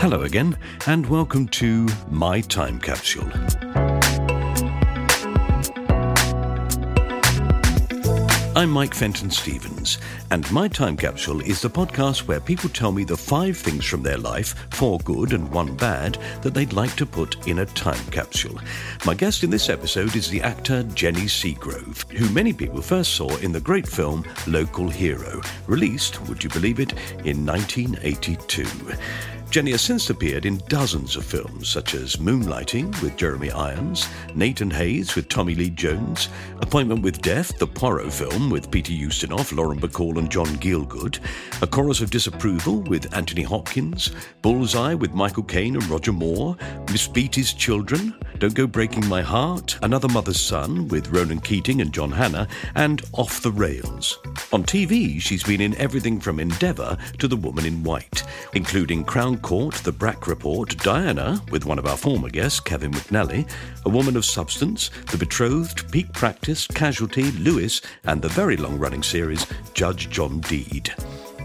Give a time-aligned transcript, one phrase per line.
[0.00, 0.56] Hello again,
[0.86, 3.28] and welcome to My Time Capsule.
[8.56, 9.98] I'm Mike Fenton Stevens,
[10.30, 14.02] and My Time Capsule is the podcast where people tell me the five things from
[14.02, 18.02] their life, four good and one bad, that they'd like to put in a time
[18.06, 18.58] capsule.
[19.04, 23.36] My guest in this episode is the actor Jenny Seagrove, who many people first saw
[23.36, 26.92] in the great film Local Hero, released, would you believe it,
[27.26, 28.64] in 1982.
[29.50, 34.06] Jenny has since appeared in dozens of films, such as Moonlighting with Jeremy Irons,
[34.36, 36.28] Nate and Hayes with Tommy Lee Jones,
[36.60, 41.18] Appointment with Death, the Poirot film with Peter Ustinov, Lauren Bacall, and John Gielgud,
[41.62, 46.56] A Chorus of Disapproval with Anthony Hopkins, Bullseye with Michael Caine and Roger Moore,
[46.92, 51.92] Miss Beatty's Children, Don't Go Breaking My Heart, Another Mother's Son with Ronan Keating and
[51.92, 52.46] John Hannah,
[52.76, 54.16] and Off the Rails.
[54.52, 58.22] On TV, she's been in everything from Endeavour to The Woman in White,
[58.54, 63.50] including Crown Court, The Brack Report, Diana, with one of our former guests, Kevin McNally,
[63.84, 69.02] A Woman of Substance, The Betrothed, Peak Practice, Casualty, Lewis, and the very long running
[69.02, 70.94] series, Judge John Deed.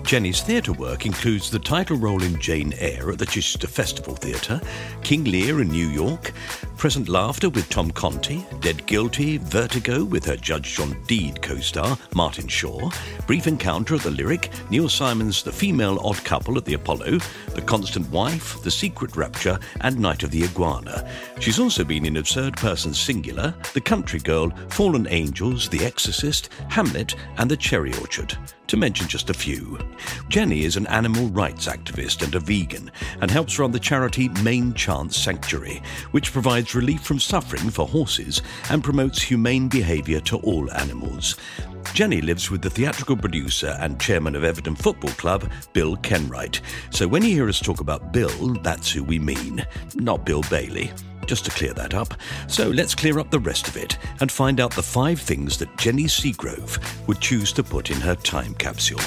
[0.06, 4.62] Jenny's theatre work includes the title role in Jane Eyre at the Chichester Festival Theatre,
[5.02, 6.32] King Lear in New York,
[6.78, 11.98] Present Laughter with Tom Conti, Dead Guilty, Vertigo with her Judge John Deed co star,
[12.14, 12.92] Martin Shaw,
[13.26, 17.18] Brief Encounter at the Lyric, Neil Simon's The Female Odd Couple at the Apollo,
[17.56, 21.10] The Constant Wife, The Secret Rapture, and Night of the Iguana.
[21.40, 27.16] She's also been in Absurd Person Singular, The Country Girl, Fallen Angels, The Exorcist, Hamlet,
[27.38, 29.78] and The Cherry Orchard, to mention just a few.
[30.30, 34.74] Jenny is an animal rights activist and a vegan and helps run the charity Main
[34.74, 35.82] Chance Sanctuary,
[36.12, 41.36] which provides relief from suffering for horses and promotes humane behaviour to all animals.
[41.94, 46.60] Jenny lives with the theatrical producer and chairman of Everton Football Club, Bill Kenwright.
[46.90, 50.92] So when you hear us talk about Bill, that's who we mean, not Bill Bailey.
[51.26, 52.14] Just to clear that up.
[52.48, 55.76] So let's clear up the rest of it and find out the five things that
[55.78, 59.00] Jenny Seagrove would choose to put in her time capsule.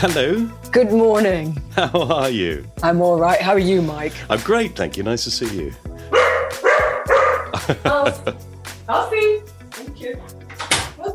[0.00, 1.60] Hello, Good morning.
[1.76, 2.66] how are you?
[2.82, 3.40] I'm all right.
[3.40, 4.12] How are you, Mike?
[4.30, 5.02] I'm great, thank you.
[5.02, 5.72] Nice to see you.
[8.88, 9.42] Elsie.
[9.70, 10.20] Thank you.
[10.98, 11.14] Well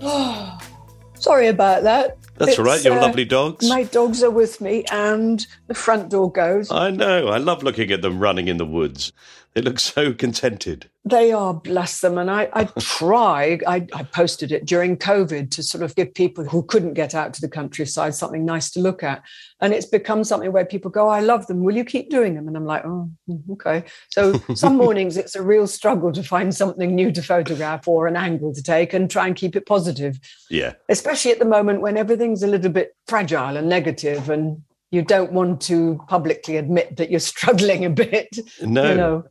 [0.00, 0.58] done.
[1.14, 2.18] Sorry about that.
[2.36, 3.68] That's all right, It's, your uh, lovely dogs.
[3.68, 6.70] My dogs are with me, and the front door goes.
[6.70, 9.12] I know, I love looking at them running in the woods.
[9.58, 10.88] They look so contented.
[11.04, 12.16] They are, bless them.
[12.16, 16.44] And I, I try, I, I posted it during COVID to sort of give people
[16.44, 19.20] who couldn't get out to the countryside something nice to look at.
[19.60, 21.64] And it's become something where people go, I love them.
[21.64, 22.46] Will you keep doing them?
[22.46, 23.82] And I'm like, oh, mm, okay.
[24.10, 28.14] So some mornings it's a real struggle to find something new to photograph or an
[28.14, 30.20] angle to take and try and keep it positive.
[30.50, 30.74] Yeah.
[30.88, 35.32] especially at the moment when everything's a little bit fragile and negative and you don't
[35.32, 38.28] want to publicly admit that you're struggling a bit
[38.62, 38.88] No.
[38.88, 39.24] you know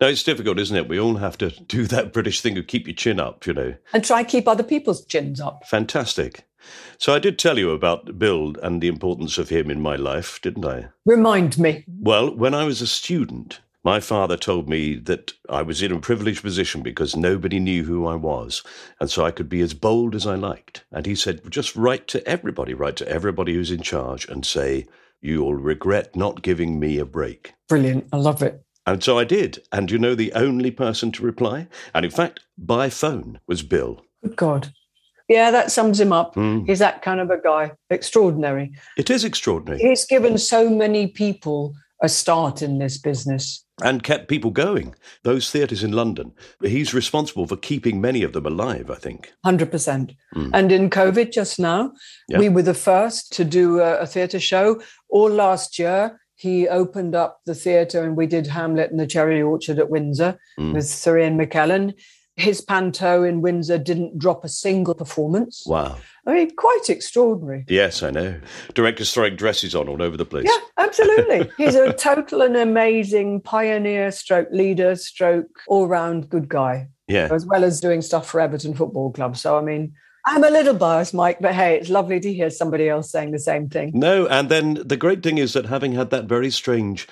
[0.00, 0.88] No, it's difficult, isn't it?
[0.88, 3.74] We all have to do that British thing of keep your chin up, you know.
[3.92, 5.66] And try keep other people's chins up.
[5.66, 6.44] Fantastic.
[6.98, 10.40] So I did tell you about Bill and the importance of him in my life,
[10.42, 10.88] didn't I?
[11.06, 11.84] Remind me.
[11.86, 15.98] Well, when I was a student, my father told me that I was in a
[15.98, 18.62] privileged position because nobody knew who I was.
[19.00, 20.84] And so I could be as bold as I liked.
[20.92, 24.86] And he said, just write to everybody, write to everybody who's in charge and say,
[25.22, 27.54] you'll regret not giving me a break.
[27.68, 28.08] Brilliant.
[28.12, 28.62] I love it.
[28.90, 29.62] And so I did.
[29.70, 34.04] And you know, the only person to reply, and in fact, by phone, was Bill.
[34.24, 34.72] Good God.
[35.28, 36.34] Yeah, that sums him up.
[36.34, 36.66] Mm.
[36.66, 37.70] He's that kind of a guy.
[37.88, 38.72] Extraordinary.
[38.96, 41.72] It is extraordinary He's given so many people
[42.02, 43.64] a start in this business.
[43.82, 44.94] and kept people going.
[45.22, 46.32] Those theatres in London,
[46.62, 49.32] he's responsible for keeping many of them alive, I think.
[49.46, 50.16] 100%.
[50.52, 51.92] And in COVID just now,
[52.28, 52.38] Yeah.
[52.40, 54.82] we were the first to do a, a theatre show.
[55.10, 59.42] All last year, he opened up the theatre and we did Hamlet and the Cherry
[59.42, 60.72] Orchard at Windsor Mm.
[60.72, 61.92] with Sir Ian McKellen.
[62.36, 65.62] His panto in Windsor didn't drop a single performance.
[65.66, 65.98] Wow.
[66.26, 67.66] I mean, quite extraordinary.
[67.68, 68.40] Yes, I know.
[68.72, 70.46] Directors throwing dresses on all over the place.
[70.48, 71.50] Yeah, absolutely.
[71.58, 77.28] He's a total and amazing pioneer, stroke leader, stroke all round good guy, Yeah.
[77.30, 79.36] as well as doing stuff for Everton Football Club.
[79.36, 79.92] So, I mean,
[80.32, 83.38] I'm a little biased, Mike, but hey, it's lovely to hear somebody else saying the
[83.40, 83.90] same thing.
[83.92, 87.08] No, and then the great thing is that having had that very strange,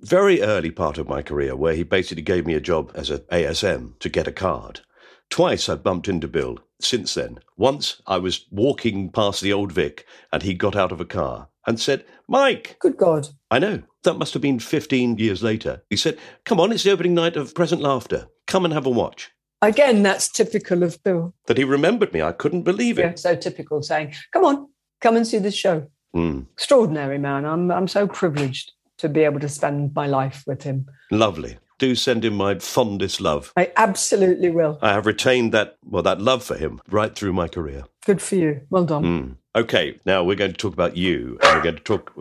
[0.00, 3.18] very early part of my career where he basically gave me a job as a
[3.32, 4.82] ASM to get a card.
[5.28, 7.40] Twice I bumped into Bill since then.
[7.56, 11.48] Once I was walking past the old Vic and he got out of a car
[11.66, 13.26] and said, Mike, Good God.
[13.50, 15.82] I know, that must have been 15 years later.
[15.90, 18.28] He said, Come on, it's the opening night of Present Laughter.
[18.46, 19.32] Come and have a watch.
[19.66, 21.34] Again, that's typical of Bill.
[21.46, 22.22] That he remembered me.
[22.22, 23.18] I couldn't believe Yeah, it.
[23.18, 24.68] so typical saying, come on,
[25.00, 25.86] come and see this show.
[26.14, 27.44] Mm, Extraordinary man.
[27.44, 30.86] I'm, I'm so privileged to be able to spend my life with him.
[31.10, 31.58] lovely.
[31.78, 33.52] Do send him my fondest love.
[33.54, 34.78] I absolutely will.
[34.80, 37.84] I have retained that, well, that love for him right through my career.
[38.06, 38.62] Good for you.
[38.70, 39.04] Well done.
[39.04, 39.36] Mm.
[39.62, 41.38] Okay, now we're going to talk about you.
[41.42, 42.14] And we're going to talk.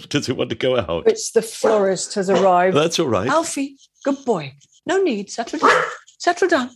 [0.10, 1.08] Does he want to go out?
[1.08, 2.76] It's the florist has arrived.
[2.76, 3.28] That's all right.
[3.28, 4.54] Alfie, good boy.
[4.86, 5.28] No need.
[5.28, 5.82] Settle down.
[6.22, 6.70] Settle down.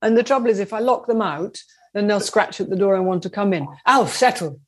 [0.00, 1.58] And the trouble is, if I lock them out,
[1.92, 3.68] then they'll scratch at the door and want to come in.
[3.84, 4.60] Alf, settle.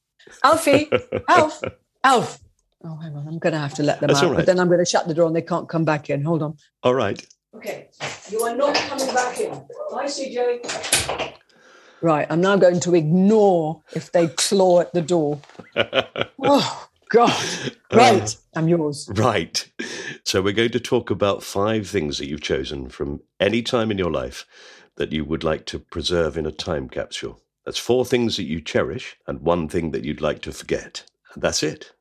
[0.44, 0.90] Alfie,
[1.28, 1.62] Alf,
[2.05, 2.38] Alf.
[2.84, 3.26] Oh, hang on.
[3.26, 4.26] I'm going to have to let them That's out.
[4.26, 4.37] all right.
[4.37, 6.22] But then I'm going to shut the door and they can't come back in.
[6.22, 6.58] Hold on.
[6.82, 7.26] All right.
[7.55, 7.88] Okay.
[8.31, 9.58] You are not coming back in.
[9.96, 11.32] I see, CJ.
[12.02, 12.26] Right.
[12.28, 15.40] I'm now going to ignore if they claw at the door.
[16.43, 17.35] oh, God.
[17.93, 18.37] Right.
[18.55, 19.09] I'm yours.
[19.12, 19.71] Right.
[20.25, 23.99] So we're going to talk about five things that you've chosen from any time in
[23.99, 24.47] your life
[24.97, 27.41] that you would like to preserve in a time capsule.
[27.65, 31.05] That's four things that you cherish and one thing that you'd like to forget.
[31.35, 31.93] And that's it.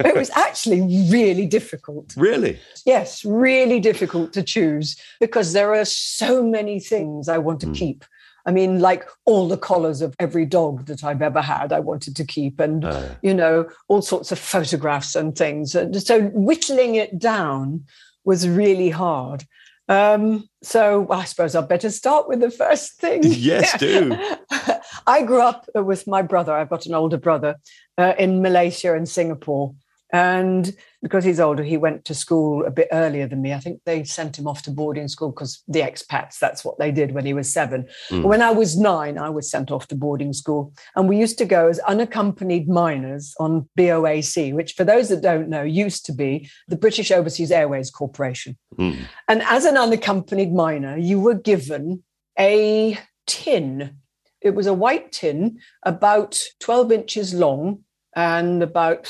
[0.00, 0.80] It was actually
[1.10, 2.14] really difficult.
[2.16, 2.58] Really?
[2.84, 7.76] Yes, really difficult to choose because there are so many things I want to Mm.
[7.76, 8.04] keep.
[8.48, 12.16] I mean, like all the collars of every dog that I've ever had, I wanted
[12.16, 15.74] to keep, and Uh, you know, all sorts of photographs and things.
[15.74, 17.84] And so whittling it down
[18.24, 19.44] was really hard.
[19.90, 23.20] Um, so I suppose I'd better start with the first thing.
[23.50, 24.16] Yes, do.
[25.06, 26.54] I grew up with my brother.
[26.54, 27.56] I've got an older brother
[27.98, 29.74] uh, in Malaysia and Singapore.
[30.12, 33.52] And because he's older, he went to school a bit earlier than me.
[33.52, 36.90] I think they sent him off to boarding school because the expats, that's what they
[36.90, 37.86] did when he was seven.
[38.10, 38.24] Mm.
[38.24, 40.72] When I was nine, I was sent off to boarding school.
[40.96, 45.48] And we used to go as unaccompanied minors on BOAC, which, for those that don't
[45.48, 48.56] know, used to be the British Overseas Airways Corporation.
[48.76, 48.96] mm.
[49.28, 52.02] And as an unaccompanied minor, you were given
[52.38, 53.98] a tin.
[54.40, 57.84] It was a white tin, about 12 inches long
[58.16, 59.06] and about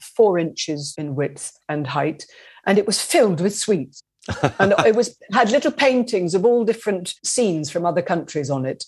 [0.00, 2.26] four inches in width and height.
[2.66, 4.02] And it was filled with sweets.
[4.58, 8.84] and it was had little paintings of all different scenes from other countries on it.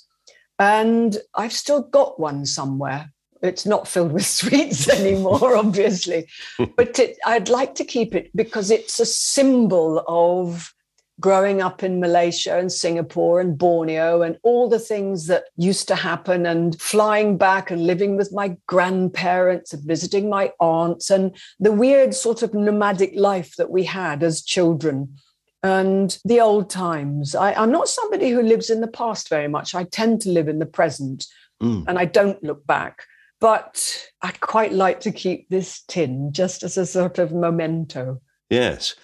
[0.59, 3.13] And I've still got one somewhere.
[3.43, 6.27] It's not filled with sweets anymore, obviously,
[6.77, 10.73] but it, I'd like to keep it because it's a symbol of
[11.21, 15.95] growing up in Malaysia and Singapore and Borneo and all the things that used to
[15.95, 21.73] happen and flying back and living with my grandparents and visiting my aunts and the
[21.73, 25.17] weird sort of nomadic life that we had as children
[25.63, 27.35] and the old times.
[27.35, 29.75] I, I'm not somebody who lives in the past very much.
[29.75, 31.27] I tend to live in the present
[31.63, 31.85] Mm.
[31.89, 33.05] and I don't look back.
[33.41, 38.21] But I'd quite like to keep this tin just as a sort of memento.
[38.49, 38.95] Yes.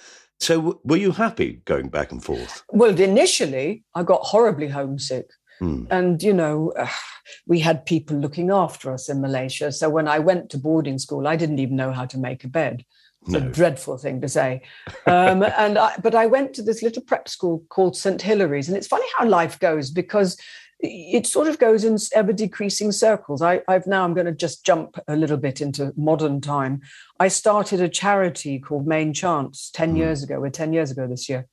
[0.42, 2.64] So were you happy going back and forth?
[2.70, 5.30] Well, initially, I got horribly homesick.
[5.60, 5.86] Mm.
[5.88, 6.88] And, you know, uh,
[7.46, 9.70] we had people looking after us in Malaysia.
[9.70, 12.48] So when I went to boarding school, I didn't even know how to make a
[12.48, 12.84] bed.
[13.24, 14.62] It's a dreadful thing to say.
[15.06, 18.22] Um, and I, but I went to this little prep school called St.
[18.22, 20.36] Hilary's, and it's funny how life goes because
[20.82, 23.40] it sort of goes in ever decreasing circles.
[23.40, 26.82] I, have now I'm going to just jump a little bit into modern time.
[27.20, 29.98] I started a charity called Main Chance ten mm.
[29.98, 30.40] years ago.
[30.40, 31.46] We're ten years ago this year,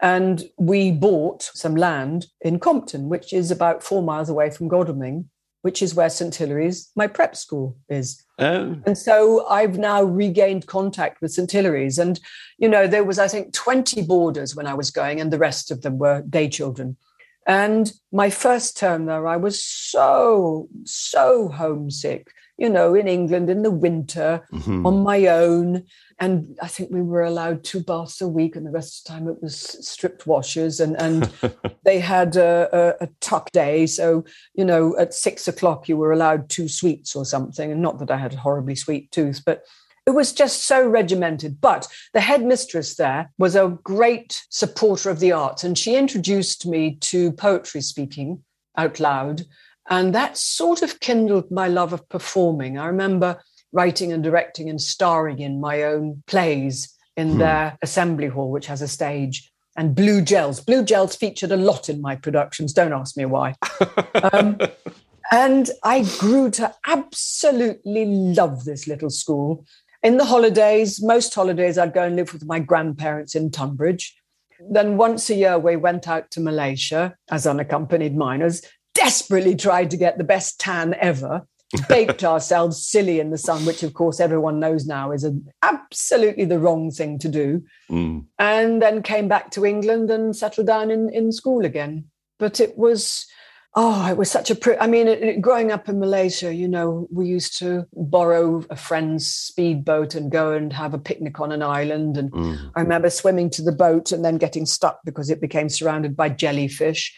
[0.00, 5.28] and we bought some land in Compton, which is about four miles away from Godalming,
[5.62, 6.34] which is where St.
[6.34, 8.24] Hilary's, my prep school, is.
[8.38, 8.78] Oh.
[8.86, 11.50] And so I've now regained contact with St.
[11.50, 11.98] Hilary's.
[11.98, 12.18] And,
[12.56, 15.70] you know, there was, I think, 20 boarders when I was going, and the rest
[15.70, 16.96] of them were day children.
[17.50, 23.62] And my first term there, I was so, so homesick, you know, in England in
[23.62, 24.86] the winter mm-hmm.
[24.86, 25.82] on my own.
[26.20, 29.18] And I think we were allowed two baths a week, and the rest of the
[29.18, 30.78] time it was stripped washes.
[30.78, 31.28] And, and
[31.84, 32.68] they had a,
[33.00, 33.84] a, a tuck day.
[33.86, 37.72] So, you know, at six o'clock, you were allowed two sweets or something.
[37.72, 39.64] And not that I had a horribly sweet tooth, but
[40.06, 41.60] it was just so regimented.
[41.60, 46.96] But the headmistress there was a great supporter of the arts, and she introduced me
[46.96, 48.42] to poetry speaking
[48.76, 49.42] out loud.
[49.88, 52.78] And that sort of kindled my love of performing.
[52.78, 53.40] I remember
[53.72, 57.38] writing and directing and starring in my own plays in hmm.
[57.38, 60.60] their assembly hall, which has a stage, and blue gels.
[60.60, 62.72] Blue gels featured a lot in my productions.
[62.72, 63.54] Don't ask me why.
[64.32, 64.58] um,
[65.32, 69.64] and I grew to absolutely love this little school
[70.02, 74.16] in the holidays, most holidays, I'd go and live with my grandparents in Tunbridge.
[74.70, 78.62] Then once a year, we went out to Malaysia as unaccompanied minors,
[78.94, 81.46] desperately tried to get the best tan ever,
[81.88, 86.44] baked ourselves silly in the sun, which of course everyone knows now is a, absolutely
[86.44, 87.62] the wrong thing to do.
[87.90, 88.24] Mm.
[88.38, 92.06] And then came back to England and settled down in, in school again.
[92.38, 93.26] But it was
[93.74, 94.56] Oh, it was such a.
[94.56, 98.64] Pri- I mean, it, it, growing up in Malaysia, you know, we used to borrow
[98.68, 102.16] a friend's speedboat and go and have a picnic on an island.
[102.16, 102.72] And mm.
[102.74, 106.30] I remember swimming to the boat and then getting stuck because it became surrounded by
[106.30, 107.14] jellyfish.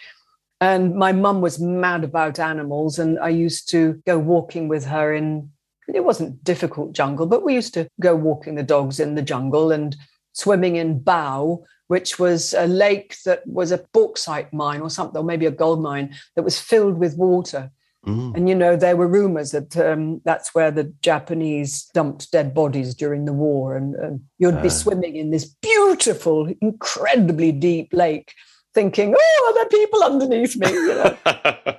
[0.61, 5.15] And my mum was mad about animals, and I used to go walking with her
[5.15, 5.51] in.
[5.93, 9.73] It wasn't difficult jungle, but we used to go walking the dogs in the jungle
[9.73, 9.97] and
[10.35, 15.23] swimming in Bau which was a lake that was a bauxite mine or something, or
[15.23, 17.71] maybe a gold mine that was filled with water.
[18.07, 18.35] Mm.
[18.35, 22.95] And you know, there were rumors that um, that's where the Japanese dumped dead bodies
[22.95, 24.63] during the war, and, and you'd uh.
[24.63, 28.33] be swimming in this beautiful, incredibly deep lake,
[28.73, 31.17] thinking, "Oh, are there people underneath me?" You know.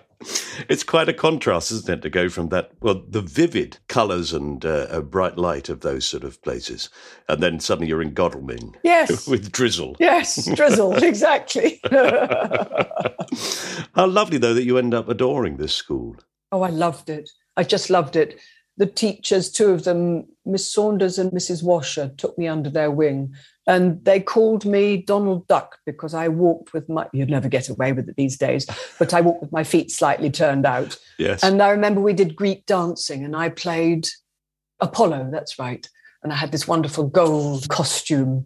[0.69, 4.65] it's quite a contrast, isn't it, to go from that, well, the vivid colours and
[4.65, 6.89] uh, bright light of those sort of places,
[7.29, 8.75] and then suddenly you're in Godalming.
[8.83, 9.27] Yes.
[9.33, 9.95] with drizzle.
[10.00, 11.79] Yes, drizzle, exactly.
[13.95, 16.15] How lovely, though, that you end up adoring this school.
[16.51, 17.29] Oh, I loved it.
[17.57, 18.39] I just loved it.
[18.77, 21.63] The teachers, two of them, Miss Saunders and Mrs.
[21.63, 26.74] Washer, took me under their wing and they called me Donald Duck because I walked
[26.74, 28.68] with my, you'd never get away with it these days,
[29.00, 30.98] but I walked with my feet slightly turned out.
[31.18, 31.44] Yes.
[31.44, 34.08] And I remember we did Greek dancing and I played
[34.82, 35.88] Apollo, that's right.
[36.24, 38.46] And I had this wonderful gold costume.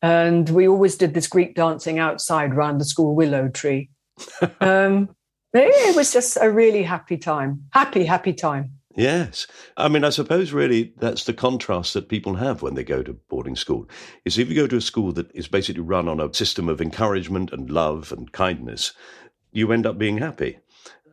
[0.00, 3.90] And we always did this Greek dancing outside round the school willow tree.
[4.60, 5.14] um,
[5.52, 7.64] it was just a really happy time.
[7.72, 8.72] Happy, happy time.
[8.96, 9.46] Yes.
[9.76, 13.12] I mean, I suppose really that's the contrast that people have when they go to
[13.12, 13.88] boarding school.
[14.24, 16.80] Is if you go to a school that is basically run on a system of
[16.80, 18.92] encouragement and love and kindness,
[19.52, 20.58] you end up being happy.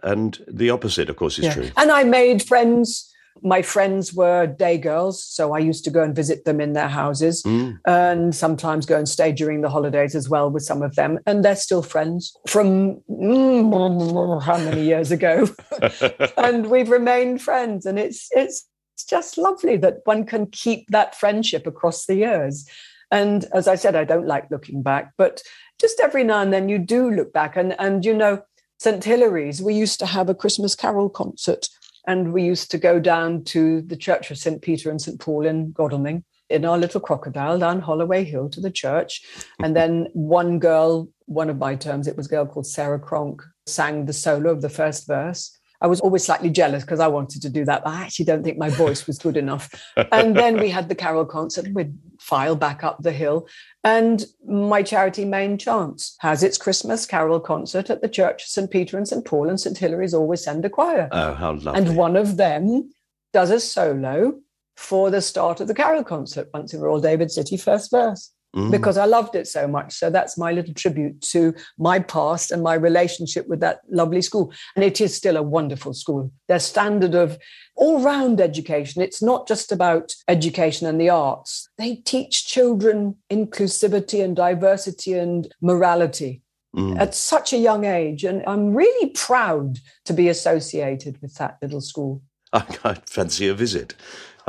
[0.04, 1.54] And the opposite, of course, is yeah.
[1.54, 1.70] true.
[1.78, 3.11] And I made friends
[3.42, 6.88] my friends were day girls, so I used to go and visit them in their
[6.88, 7.78] houses mm.
[7.86, 11.20] and sometimes go and stay during the holidays as well with some of them.
[11.26, 15.48] And they're still friends from mm, how many years ago.
[16.38, 17.86] and we've remained friends.
[17.86, 22.70] And it's, it's, it's just lovely that one can keep that friendship across the years.
[23.10, 25.42] And as I said, I don't like looking back, but
[25.80, 27.58] just every now and then you do look back.
[27.58, 28.44] And, and you know,
[28.80, 29.04] St.
[29.04, 31.68] Hilary's, we used to have a Christmas carol concert
[32.08, 34.62] and we used to go down to the Church of St.
[34.62, 35.20] Peter and St.
[35.20, 39.24] Paul in Godalming in our little crocodile down Holloway Hill to the church.
[39.64, 43.42] And then one girl, one of my terms, it was a girl called Sarah Cronk,
[43.66, 45.58] sang the solo of the first verse.
[45.82, 47.84] I was always slightly jealous because I wanted to do that.
[47.84, 49.74] But I actually don't think my voice was good enough.
[50.12, 51.68] And then we had the carol concert.
[51.74, 53.48] We'd file back up the hill.
[53.84, 58.70] And my charity Main Chance has its Christmas carol concert at the Church of St.
[58.70, 59.26] Peter and St.
[59.26, 59.78] Paul, and St.
[59.78, 61.10] Hilary's always send a choir.
[61.12, 61.74] Oh, how lovely.
[61.74, 62.92] And one of them
[63.34, 64.40] does a solo
[64.78, 68.32] for the start of the carol concert once in Royal David City, first verse.
[68.56, 68.70] Mm.
[68.70, 69.94] because I loved it so much.
[69.94, 74.52] So that's my little tribute to my past and my relationship with that lovely school.
[74.76, 76.34] And it is still a wonderful school.
[76.50, 77.38] Their standard of
[77.78, 81.70] all round education, it's not just about education and the arts.
[81.78, 86.42] They teach children inclusivity and diversity and morality
[86.76, 86.98] Mm.
[87.02, 88.24] at such a young age.
[88.24, 92.22] And I'm really proud to be associated with that little school.
[92.54, 93.94] I, I fancy a visit.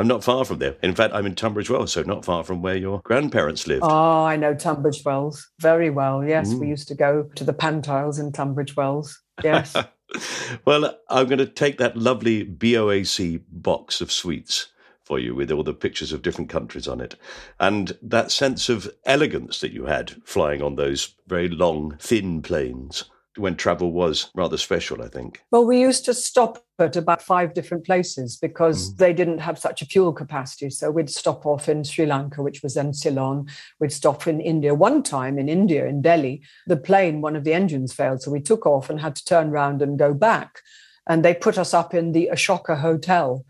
[0.03, 0.75] I'm not far from there.
[0.83, 3.85] In fact, I'm in Tunbridge Wells, so not far from where your grandparents lived.
[3.85, 6.25] Oh, I know Tunbridge Wells very well.
[6.25, 6.71] Yes, we Mm.
[6.71, 9.23] used to go to the Pantiles in Tunbridge Wells.
[9.45, 9.77] Yes.
[10.65, 14.73] well, I'm going to take that lovely BOAC box of sweets
[15.05, 17.15] for you with all the pictures of different countries on it.
[17.61, 23.05] And that sense of elegance that you had flying on those very long, thin planes
[23.37, 25.43] when travel was rather special, I think.
[25.51, 28.97] Well, we used to stop at about five different places because Mm.
[28.99, 30.69] they didn't have such a fuel capacity.
[30.71, 33.47] So we'd stop off in Sri Lanka, which was then Ceylon.
[33.81, 34.75] We'd stop in India.
[34.75, 38.23] One time in India, in Delhi, the plane, one of the engines failed.
[38.23, 40.61] So we took off and had to turn around and go back.
[41.09, 43.45] And they put us up in the Ashoka Hotel.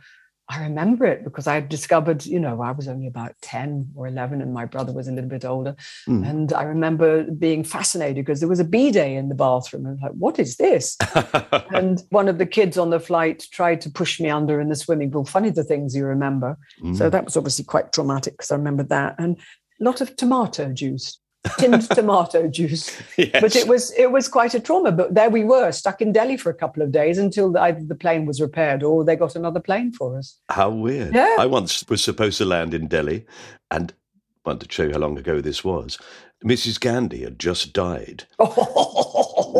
[0.52, 4.42] I remember it because I discovered, you know, I was only about 10 or 11
[4.42, 5.74] and my brother was a little bit older.
[6.06, 6.28] Mm.
[6.28, 9.86] And I remember being fascinated because there was a bidet in the bathroom.
[9.86, 10.96] And I was like, what is this?
[11.70, 14.76] and one of the kids on the flight tried to push me under in the
[14.76, 15.24] swimming pool.
[15.24, 16.58] Funny the things you remember.
[16.94, 17.10] So Mm.
[17.12, 19.14] that was obviously quite traumatic because I remember that.
[19.18, 19.38] And
[19.80, 21.18] a lot of tomato juice,
[21.58, 22.90] tinned tomato juice.
[23.16, 23.40] yes.
[23.40, 24.92] But it was it was quite a trauma.
[24.92, 27.94] But there we were, stuck in Delhi for a couple of days until either the
[27.94, 30.38] plane was repaired or they got another plane for us.
[30.48, 31.14] How weird.
[31.14, 31.36] Yeah.
[31.38, 33.26] I once was supposed to land in Delhi
[33.70, 33.92] and
[34.44, 35.98] wanted to show you how long ago this was.
[36.44, 36.80] Mrs.
[36.80, 38.24] Gandhi had just died.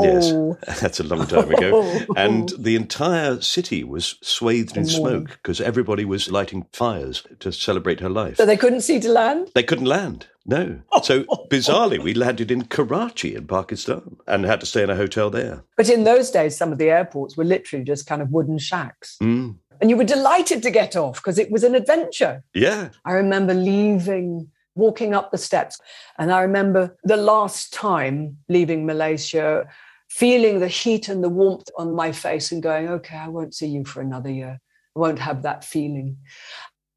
[0.04, 0.30] Yes.
[0.32, 2.00] Oh, That's a long time ago.
[2.16, 7.52] And the entire city was swathed in In smoke because everybody was lighting fires to
[7.52, 8.37] celebrate her life.
[8.37, 9.50] so they couldn't see to land.
[9.54, 10.26] They couldn't land.
[10.44, 10.80] No.
[11.02, 15.30] So bizarrely, we landed in Karachi in Pakistan and had to stay in a hotel
[15.30, 15.62] there.
[15.76, 19.16] But in those days, some of the airports were literally just kind of wooden shacks.
[19.23, 19.56] Mm.
[19.80, 22.42] And you were delighted to get off because it was an adventure.
[22.54, 22.88] Yeah.
[23.04, 25.78] I remember leaving, walking up the steps.
[26.18, 29.68] And I remember the last time leaving Malaysia,
[30.12, 33.66] feeling the heat and the warmth on my face and going, okay, I won't see
[33.66, 34.61] you for another year.
[34.95, 36.19] I won't have that feeling.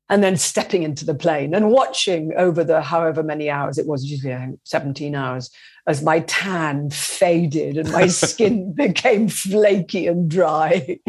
[0.09, 4.03] And then stepping into the plane and watching over the however many hours it was,
[4.03, 5.49] usually I think 17 hours,
[5.87, 10.99] as my tan faded and my skin became flaky and dry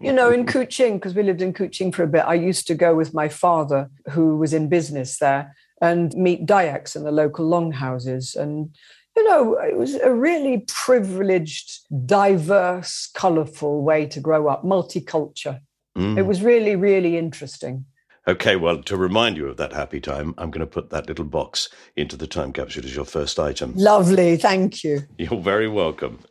[0.00, 2.74] you know, in Kuching, because we lived in Kuching for a bit, I used to
[2.74, 7.46] go with my father, who was in business there, and meet Dayaks in the local
[7.46, 8.34] longhouses.
[8.34, 8.74] And,
[9.16, 15.60] you know, it was a really privileged, diverse, colourful way to grow up, multicultural.
[15.96, 16.18] Mm.
[16.18, 17.84] It was really, really interesting.
[18.28, 21.24] Okay, well, to remind you of that happy time, I'm going to put that little
[21.24, 23.72] box into the time capsule as your first item.
[23.74, 25.02] Lovely, thank you.
[25.18, 26.20] You're very welcome.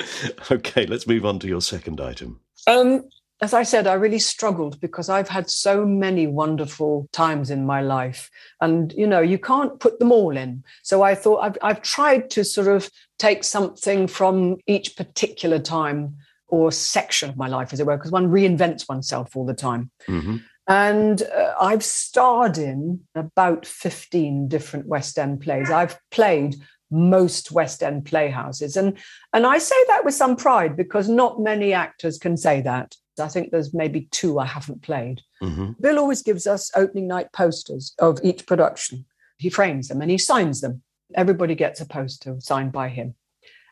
[0.51, 2.39] Okay, let's move on to your second item.
[2.65, 3.03] Um,
[3.41, 7.81] as I said, I really struggled because I've had so many wonderful times in my
[7.81, 8.29] life.
[8.59, 10.63] And, you know, you can't put them all in.
[10.83, 16.17] So I thought I've, I've tried to sort of take something from each particular time
[16.47, 19.89] or section of my life, as it were, because one reinvents oneself all the time.
[20.05, 25.69] hmm And uh, I've starred in about 15 different West End plays.
[25.69, 26.55] I've played
[26.91, 28.75] most West End playhouses.
[28.75, 28.97] And,
[29.31, 32.95] and I say that with some pride because not many actors can say that.
[33.19, 35.21] I think there's maybe two I haven't played.
[35.41, 39.05] hmm Bill always gives us opening night posters of each production.
[39.37, 40.81] He frames them and he signs them.
[41.15, 43.15] Everybody gets a poster signed by him.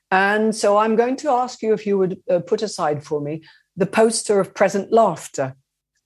[0.09, 3.43] And so I'm going to ask you if you would uh, put aside for me
[3.75, 5.55] the poster of Present Laughter,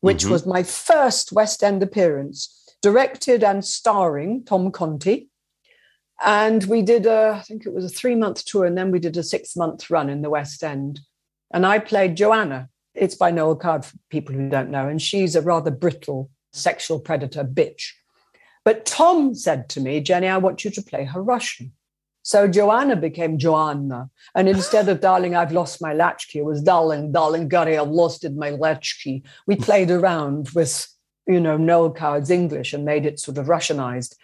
[0.02, 0.32] which Mhm.
[0.32, 5.30] was my first West End appearance, directed and starring Tom Conti.
[6.24, 9.00] And we did a, I think it was a three month tour, and then we
[9.00, 11.00] did a six month run in the West End.
[11.54, 12.70] And I played Joanna.
[12.94, 14.88] It's by Noel Coward for people who don't know.
[14.88, 17.92] And she's a rather brittle sexual predator bitch.
[18.64, 21.72] But Tom said to me, Jenny, I want you to play her Russian.
[22.24, 24.10] So Joanna became Joanna.
[24.36, 28.24] And instead of darling, I've lost my latchkey, it was darling, darling, Gary, I've lost
[28.24, 29.24] it, my latchkey.
[29.48, 30.88] We played around with,
[31.28, 34.16] you know, Noel Coward's English and made it sort of Russianized.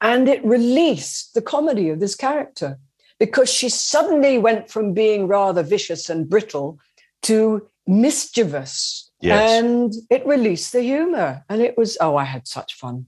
[0.00, 2.78] And it released the comedy of this character
[3.20, 6.80] because she suddenly went from being rather vicious and brittle
[7.22, 9.10] to mischievous.
[9.20, 9.62] Yes.
[9.62, 11.44] And it released the humor.
[11.48, 13.06] And it was, oh, I had such fun.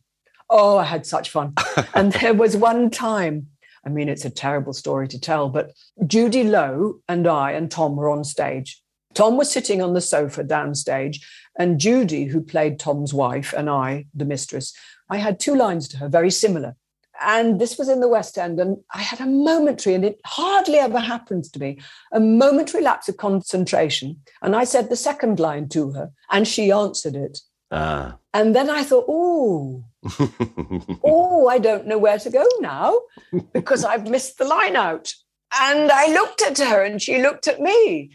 [0.48, 1.54] Oh, I had such fun.
[1.94, 3.48] and there was one time,
[3.84, 5.72] I mean, it's a terrible story to tell, but
[6.06, 8.82] Judy Loe and I and Tom were on stage.
[9.14, 11.22] Tom was sitting on the sofa downstage,
[11.58, 14.74] and Judy, who played Tom's wife, and I, the mistress,
[15.08, 16.76] I had two lines to her, very similar.
[17.20, 18.60] And this was in the West End.
[18.60, 21.78] And I had a momentary, and it hardly ever happens to me,
[22.12, 24.20] a momentary lapse of concentration.
[24.42, 27.38] And I said the second line to her, and she answered it.
[27.70, 28.18] Ah.
[28.32, 29.84] And then I thought, oh,
[31.04, 33.00] oh, I don't know where to go now
[33.52, 35.12] because I've missed the line out.
[35.58, 38.12] And I looked at her and she looked at me.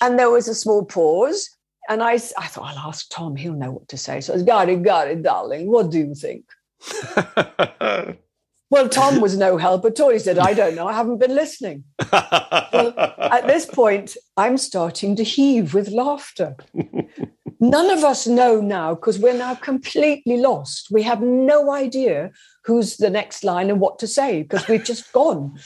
[0.00, 1.48] And there was a small pause.
[1.88, 4.20] And I, I thought, I'll ask Tom, he'll know what to say.
[4.20, 5.70] So I was, got it, got it, darling.
[5.70, 6.44] What do you think?
[8.70, 10.10] Well, Tom was no help at all.
[10.10, 10.86] He said, I don't know.
[10.86, 11.82] I haven't been listening.
[12.12, 16.56] Well, at this point, I'm starting to heave with laughter.
[17.58, 20.88] None of us know now because we're now completely lost.
[20.90, 22.30] We have no idea
[22.64, 25.58] who's the next line and what to say because we've just gone.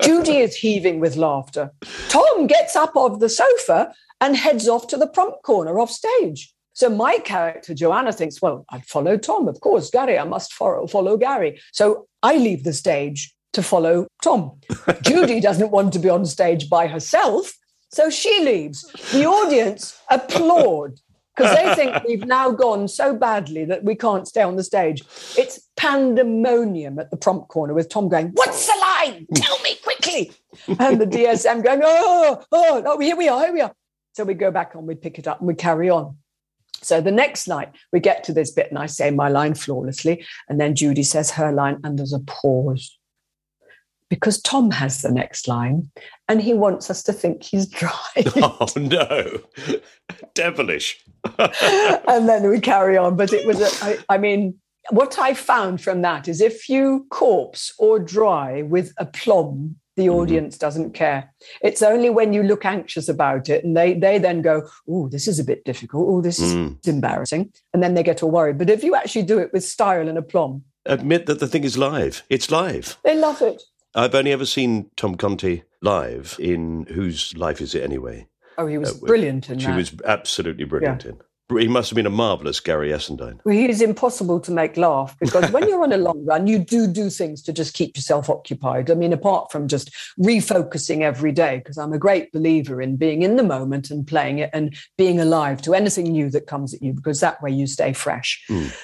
[0.00, 1.72] Judy is heaving with laughter.
[2.08, 6.51] Tom gets up off the sofa and heads off to the prompt corner off stage.
[6.74, 9.90] So my character, Joanna, thinks, well, I'd follow Tom, of course.
[9.90, 11.60] Gary, I must follow, follow Gary.
[11.72, 14.60] So I leave the stage to follow Tom.
[15.02, 17.52] Judy doesn't want to be on stage by herself.
[17.90, 18.90] So she leaves.
[19.12, 20.98] The audience applaud
[21.36, 25.02] because they think we've now gone so badly that we can't stay on the stage.
[25.36, 29.26] It's pandemonium at the prompt corner with Tom going, What's the line?
[29.34, 30.32] Tell me quickly.
[30.78, 33.72] And the DSM going, Oh, oh, oh, here we are, here we are.
[34.14, 36.18] So we go back on, we pick it up and we carry on.
[36.82, 40.24] So the next night, we get to this bit and I say my line flawlessly.
[40.48, 42.98] And then Judy says her line, and there's a pause
[44.08, 45.90] because Tom has the next line
[46.28, 47.92] and he wants us to think he's dry.
[48.36, 49.40] oh, no.
[50.34, 51.02] Devilish.
[51.38, 53.16] and then we carry on.
[53.16, 54.58] But it was, a, I, I mean,
[54.90, 60.56] what I found from that is if you corpse or dry with aplomb, the audience
[60.58, 61.32] doesn't care.
[61.62, 65.28] It's only when you look anxious about it and they they then go, oh, this
[65.28, 66.06] is a bit difficult.
[66.08, 66.86] Oh, this is Mm.
[66.88, 67.52] embarrassing.
[67.74, 68.58] And then they get all worried.
[68.58, 71.78] But if you actually do it with style and aplomb, Admit that the thing is
[71.78, 72.22] live.
[72.28, 72.96] It's live.
[73.04, 73.62] they love it.
[73.94, 78.26] I've only ever seen Tom Conti live in Whose Life Is It Anyway?
[78.58, 79.76] Oh, he was Uh, brilliant in She that.
[79.76, 81.20] was absolutely brilliant in.
[81.58, 83.38] He must have been a marvellous Gary Essendine.
[83.44, 86.58] Well, he is impossible to make laugh because when you're on a long run, you
[86.58, 88.90] do do things to just keep yourself occupied.
[88.90, 93.22] I mean, apart from just refocusing every day, because I'm a great believer in being
[93.22, 96.82] in the moment and playing it and being alive to anything new that comes at
[96.82, 98.44] you, because that way you stay fresh.
[98.48, 98.74] Mm.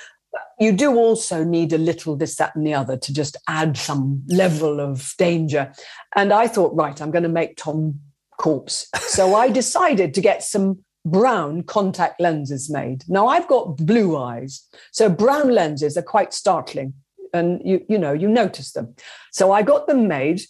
[0.60, 4.22] You do also need a little this, that, and the other to just add some
[4.28, 5.72] level of danger.
[6.16, 8.00] And I thought, right, I'm going to make Tom
[8.38, 8.88] corpse.
[9.00, 13.04] So I decided to get some brown contact lenses made.
[13.08, 16.94] Now I've got blue eyes, so brown lenses are quite startling,
[17.32, 18.94] and you you know you notice them.
[19.32, 20.42] So I got them made,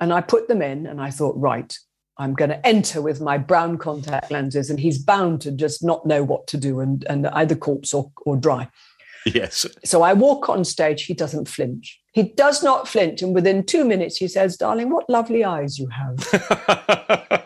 [0.00, 1.76] and I put them in, and I thought, right,
[2.18, 6.06] I'm going to enter with my brown contact lenses, and he's bound to just not
[6.06, 8.68] know what to do, and and either corpse or or dry.
[9.26, 9.66] Yes.
[9.84, 11.04] So I walk on stage.
[11.04, 12.00] He doesn't flinch.
[12.12, 15.88] He does not flinch, and within two minutes he says, "Darling, what lovely eyes you
[15.88, 17.42] have."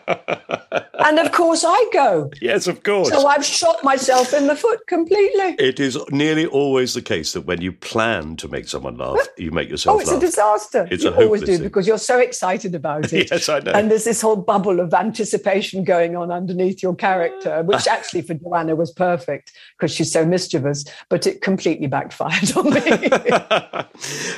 [1.05, 2.31] and of course I go.
[2.41, 3.09] yes, of course.
[3.09, 5.55] So I've shot myself in the foot completely.
[5.59, 9.51] it is nearly always the case that when you plan to make someone laugh, you
[9.51, 9.97] make yourself.
[9.97, 10.87] Oh, it's a disaster.
[10.91, 11.63] It's you always do thing.
[11.63, 13.29] because you're so excited about it.
[13.31, 13.71] yes, I know.
[13.71, 18.33] And there's this whole bubble of anticipation going on underneath your character, which actually for
[18.33, 22.81] Joanna was perfect because she's so mischievous, but it completely backfired on me.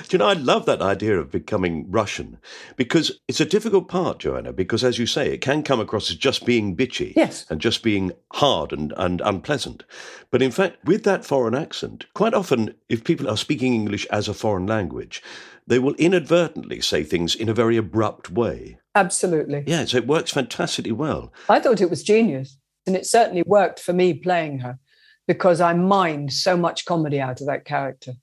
[0.04, 2.38] Do you know, I love that idea of becoming Russian
[2.76, 6.16] because it's a difficult part, Joanna, because as you say, it can come across as
[6.18, 7.46] just being bitchy Yes.
[7.50, 9.84] and just being hard and, and unpleasant.
[10.32, 14.28] But in fact, with that foreign accent, quite often, if people are speaking English as
[14.28, 15.22] a foreign language,
[15.68, 18.78] they will inadvertently say things in a very abrupt way.
[18.96, 19.64] Absolutely.
[19.66, 21.34] Yeah, so it works fantastically well.
[21.50, 22.58] I thought it was genius.
[22.86, 24.78] And it certainly worked for me playing her
[25.26, 28.14] because I mined so much comedy out of that character.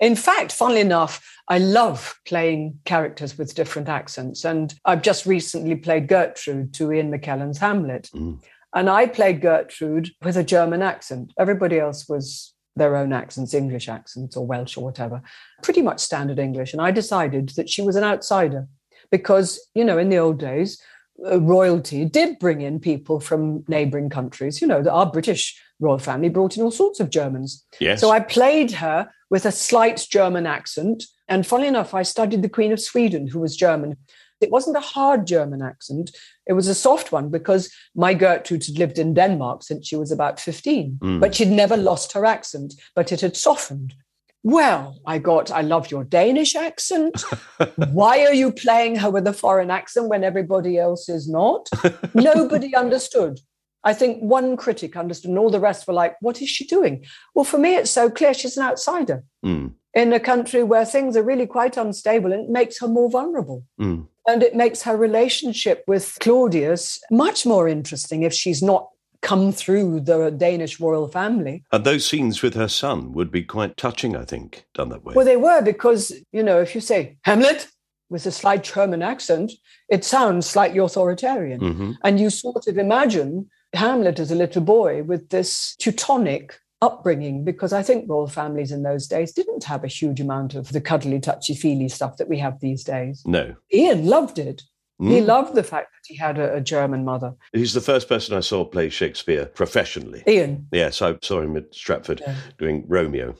[0.00, 4.44] In fact, funnily enough, I love playing characters with different accents.
[4.44, 8.10] And I've just recently played Gertrude to Ian McKellen's Hamlet.
[8.14, 8.40] Mm.
[8.74, 11.32] And I played Gertrude with a German accent.
[11.38, 15.22] Everybody else was their own accents, English accents or Welsh or whatever,
[15.62, 16.72] pretty much standard English.
[16.72, 18.68] And I decided that she was an outsider
[19.10, 20.80] because, you know, in the old days,
[21.24, 24.60] uh, royalty did bring in people from neighboring countries.
[24.60, 27.64] You know, our British royal family brought in all sorts of Germans.
[27.80, 28.00] Yes.
[28.00, 31.04] So I played her with a slight German accent.
[31.28, 33.96] And funny enough, I studied the Queen of Sweden, who was German.
[34.40, 36.10] It wasn't a hard German accent,
[36.46, 40.12] it was a soft one because my Gertrude had lived in Denmark since she was
[40.12, 41.20] about 15, Mm.
[41.20, 43.94] but she'd never lost her accent, but it had softened.
[44.42, 47.24] Well, I got, I love your Danish accent.
[47.92, 51.68] Why are you playing her with a foreign accent when everybody else is not?
[52.14, 53.40] Nobody understood.
[53.84, 57.04] I think one critic understood, and all the rest were like, What is she doing?
[57.34, 59.24] Well, for me, it's so clear she's an outsider.
[59.44, 59.74] Mm.
[59.94, 63.64] in a country where things are really quite unstable and it makes her more vulnerable.
[63.80, 64.06] Mm.
[64.28, 68.88] And it makes her relationship with Claudius much more interesting if she's not
[69.22, 71.64] come through the Danish royal family.
[71.72, 75.14] And those scenes with her son would be quite touching, I think, done that way.
[75.14, 77.68] Well, they were because, you know, if you say Hamlet
[78.10, 79.52] with a slight German accent,
[79.88, 81.60] it sounds slightly authoritarian.
[81.60, 87.44] hmm And you sort of imagine Hamlet as a little boy with this Teutonic upbringing,
[87.44, 90.80] because I think royal families in those days didn't have a huge amount of the
[90.80, 93.22] cuddly, touchy feely stuff that we have these days.
[93.24, 93.54] No.
[93.72, 94.62] Ian loved it.
[94.98, 95.26] He Mm.
[95.26, 97.34] loved the fact that he had a, a German mother.
[97.52, 100.22] He's the first person I saw play Shakespeare professionally.
[100.26, 100.68] Ian.
[100.72, 102.34] Yes, I saw him at Stratford Yeah.
[102.58, 103.34] doing Romeo,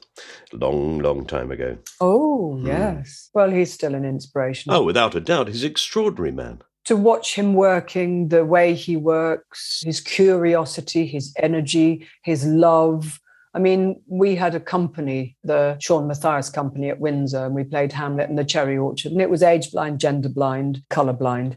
[0.53, 1.79] long, long time ago.
[1.99, 2.67] Oh, Hmm.
[2.67, 3.31] yes.
[3.33, 4.71] Well, he's still an inspiration.
[4.73, 6.61] Oh, without a doubt, he's an extraordinary man.
[6.87, 13.21] To watch him working, the way he works, his curiosity, his energy, his love.
[13.55, 17.93] I mean, we had a company, the Sean Mathias company at Windsor, and we played
[17.93, 21.57] Hamlet and the Cherry Orchard, and it was age blind, gender blind, color blind.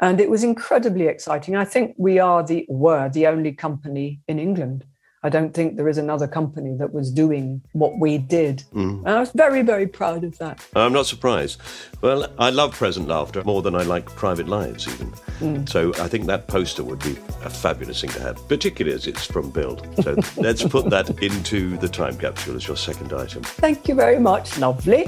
[0.00, 1.56] And it was incredibly exciting.
[1.56, 4.84] I think we are the were the only company in England.
[5.22, 8.62] I don't think there is another company that was doing what we did.
[8.72, 8.98] Mm.
[9.00, 10.64] And I was very, very proud of that.
[10.76, 11.60] I'm not surprised.
[12.00, 15.10] Well, I love present laughter more than I like private lives, even.
[15.40, 15.68] Mm.
[15.68, 19.24] So I think that poster would be a fabulous thing to have, particularly as it's
[19.24, 19.84] from Bill.
[20.02, 23.42] So let's put that into the time capsule as your second item.
[23.42, 24.56] Thank you very much.
[24.58, 25.04] Lovely.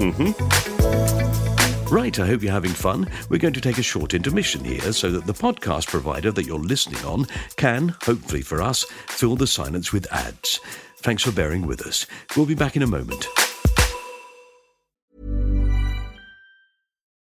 [1.91, 3.11] Right, I hope you're having fun.
[3.27, 6.57] We're going to take a short intermission here so that the podcast provider that you're
[6.57, 7.27] listening on
[7.57, 10.61] can, hopefully for us, fill the silence with ads.
[10.99, 12.07] Thanks for bearing with us.
[12.37, 13.27] We'll be back in a moment.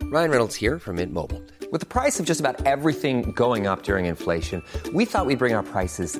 [0.04, 1.42] Ryan Reynolds here from Mint Mobile.
[1.72, 4.62] With the price of just about everything going up during inflation,
[4.94, 6.20] we thought we'd bring our prices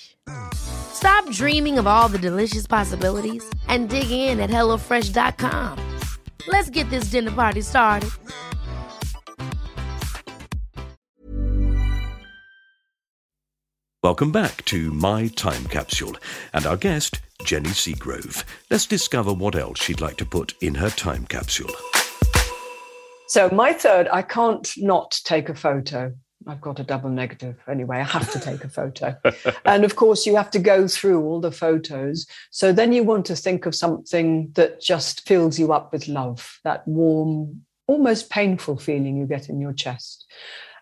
[1.31, 5.99] Stop dreaming of all the delicious possibilities and dig in at HelloFresh.com.
[6.47, 8.09] Let's get this dinner party started.
[14.03, 16.17] Welcome back to My Time Capsule
[16.53, 18.43] and our guest, Jenny Seagrove.
[18.69, 21.69] Let's discover what else she'd like to put in her time capsule.
[23.27, 26.13] So my third, I can't not take a photo.
[26.47, 27.97] I've got a double negative anyway.
[27.97, 29.15] I have to take a photo.
[29.65, 32.25] and of course, you have to go through all the photos.
[32.49, 36.59] So then you want to think of something that just fills you up with love,
[36.63, 40.25] that warm, almost painful feeling you get in your chest.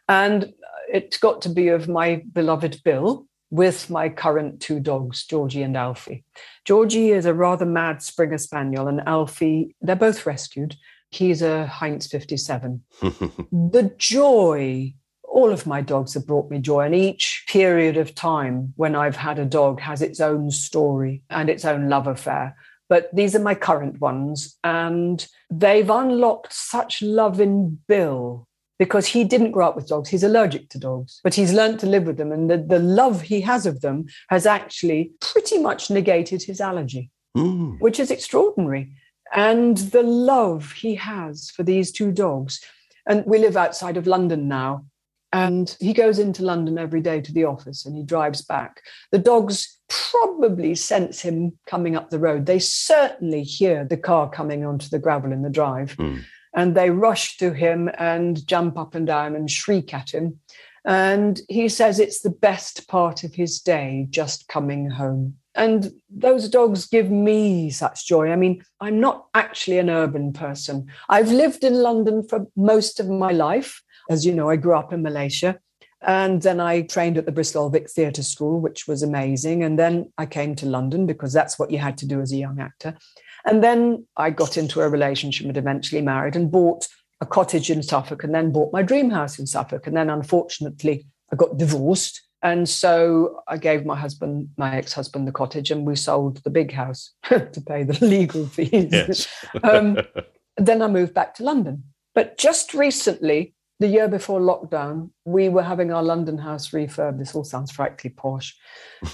[0.08, 0.54] And
[0.92, 5.76] it's got to be of my beloved Bill with my current two dogs, Georgie and
[5.76, 6.24] Alfie.
[6.66, 10.76] Georgie is a rather mad Springer Spaniel, and Alfie, they're both rescued.
[11.12, 12.84] He's a Heinz 57.
[13.02, 14.94] the joy,
[15.40, 19.16] all of my dogs have brought me joy, and each period of time when I've
[19.16, 22.58] had a dog has its own story and its own love affair.
[22.90, 28.48] But these are my current ones, and they've unlocked such love in Bill
[28.80, 30.10] because he didn't grow up with dogs.
[30.10, 32.32] He's allergic to dogs, but he's learned to live with them.
[32.32, 37.12] And the, the love he has of them has actually pretty much negated his allergy,
[37.38, 37.80] Mm.
[37.80, 38.92] which is extraordinary.
[39.34, 42.60] And the love he has for these two dogs.
[43.06, 44.86] And we live outside of London now.
[45.32, 48.82] And he goes into London every day to the office and he drives back.
[49.12, 52.46] The dogs probably sense him coming up the road.
[52.46, 56.24] They certainly hear the car coming onto the gravel in the drive Mm.
[56.56, 60.40] and they rush to him and jump up and down and shriek at him.
[60.86, 65.36] And he says it's the best part of his day just coming home.
[65.56, 68.32] And those dogs give me such joy.
[68.32, 70.88] I mean, I'm not actually an urban person.
[71.10, 73.84] I've lived in London for most of my life.
[74.10, 75.60] As you know, I grew up in Malaysia.
[76.02, 79.64] And then I trained at the Bristol Vic Theatre School, which was amazing.
[79.64, 82.38] And then I came to London because that's what you had to do as a
[82.38, 82.98] young actor.
[83.46, 86.88] And then I got into a relationship and eventually married and bought
[87.22, 89.88] a cottage in Suffolk and then bought my dream house in Suffolk.
[89.88, 92.22] And then unfortunately, I got divorced.
[92.42, 96.50] And so I gave my husband, my ex husband, the cottage and we sold the
[96.50, 98.88] big house to pay the legal fees.
[98.92, 99.28] Yes.
[99.64, 99.98] um,
[100.58, 101.84] then I moved back to London.
[102.16, 107.18] But just recently, the year before lockdown, we were having our London house refurb.
[107.18, 108.58] This all sounds frightfully posh.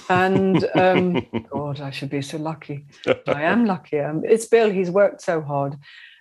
[0.10, 2.86] And um, God, I should be so lucky.
[3.28, 4.00] I am lucky.
[4.00, 5.76] Um, it's Bill, he's worked so hard.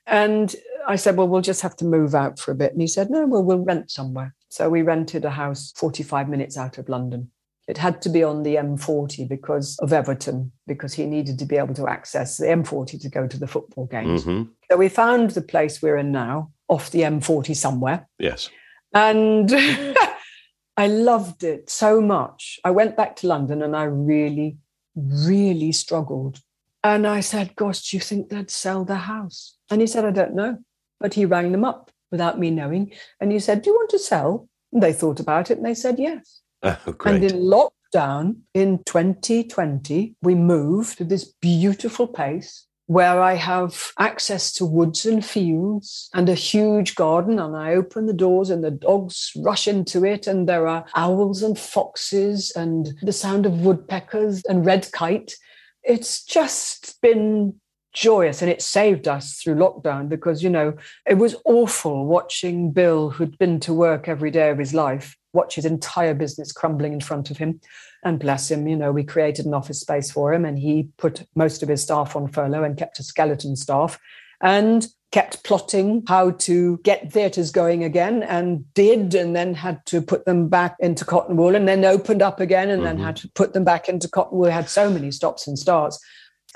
[0.06, 0.54] And
[0.86, 2.72] I said, Well, we'll just have to move out for a bit.
[2.72, 4.34] And he said, No, well, we'll rent somewhere.
[4.50, 7.30] So we rented a house 45 minutes out of London.
[7.66, 11.56] It had to be on the M40 because of Everton, because he needed to be
[11.56, 14.26] able to access the M40 to go to the football games.
[14.26, 14.50] Mhm.
[14.70, 18.08] So we found the place we're in now off the M40 somewhere.
[18.18, 18.50] Yes.
[18.92, 19.52] And
[20.76, 22.58] I loved it so much.
[22.64, 24.58] I went back to London and I really,
[24.94, 26.40] really struggled.
[26.82, 29.56] And I said, Gosh, do you think they'd sell the house?
[29.70, 30.58] And he said, I don't know.
[31.00, 32.92] But he rang them up without me knowing.
[33.20, 34.48] And he said, Do you want to sell?
[34.72, 36.40] And they thought about it and they said, Yes.
[36.62, 37.16] Oh, great.
[37.16, 44.52] And in lockdown in 2020, we moved to this beautiful place where I have access
[44.54, 47.38] to woods and fields and a huge garden.
[47.38, 50.26] And I open the doors and the dogs rush into it.
[50.26, 55.34] And there are owls and foxes and the sound of woodpeckers and red kite.
[55.82, 57.54] It's just been
[57.94, 60.74] joyous and it saved us through lockdown because, you know,
[61.06, 65.54] it was awful watching Bill, who'd been to work every day of his life, watch
[65.54, 67.60] his entire business crumbling in front of him.
[68.04, 71.26] And bless him, you know, we created an office space for him and he put
[71.34, 73.98] most of his staff on furlough and kept a skeleton staff
[74.42, 80.02] and kept plotting how to get theatres going again and did and then had to
[80.02, 83.04] put them back into cotton wool and then opened up again and then mm-hmm.
[83.04, 84.46] had to put them back into cotton wool.
[84.46, 85.98] We had so many stops and starts.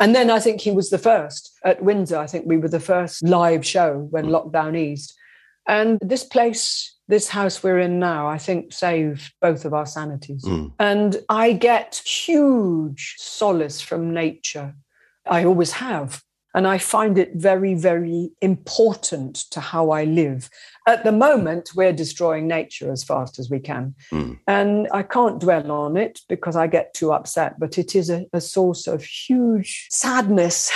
[0.01, 2.19] And then I think he was the first at Windsor.
[2.19, 4.31] I think we were the first live show when mm.
[4.31, 5.15] lockdown eased.
[5.69, 10.45] And this place, this house we're in now, I think saved both of our sanities.
[10.45, 10.73] Mm.
[10.79, 14.75] And I get huge solace from nature.
[15.27, 16.23] I always have.
[16.55, 20.49] And I find it very, very important to how I live.
[20.87, 23.95] At the moment, we're destroying nature as fast as we can.
[24.13, 24.39] Mm.
[24.47, 28.27] And I can't dwell on it because I get too upset, but it is a,
[28.33, 30.71] a source of huge sadness.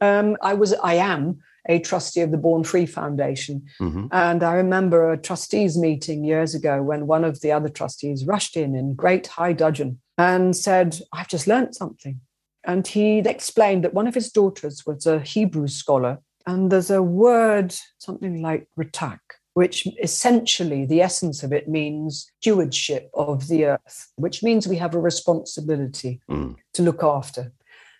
[0.00, 3.62] Um, I was, I am a trustee of the Born Free Foundation.
[3.80, 4.08] Mhm.
[4.10, 8.56] And I remember a trustees meeting years ago when one of the other trustees rushed
[8.56, 12.20] in in great high dudgeon and said, I've just learnt something.
[12.64, 16.18] And he explained that one of his daughters was a Hebrew scholar.
[16.46, 19.20] And there's a word, something like ratak,
[19.52, 24.94] which essentially the essence of it means stewardship of the earth, which means we have
[24.94, 26.56] a responsibility Mm.
[26.74, 27.52] to look after.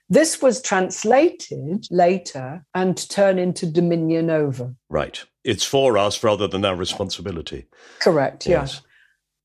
[0.08, 4.74] This was translated later and turned into dominion over.
[4.88, 5.22] Right.
[5.44, 7.66] It's for us rather than our responsibility.
[8.00, 8.60] Correct, yeah.
[8.62, 8.80] Yes.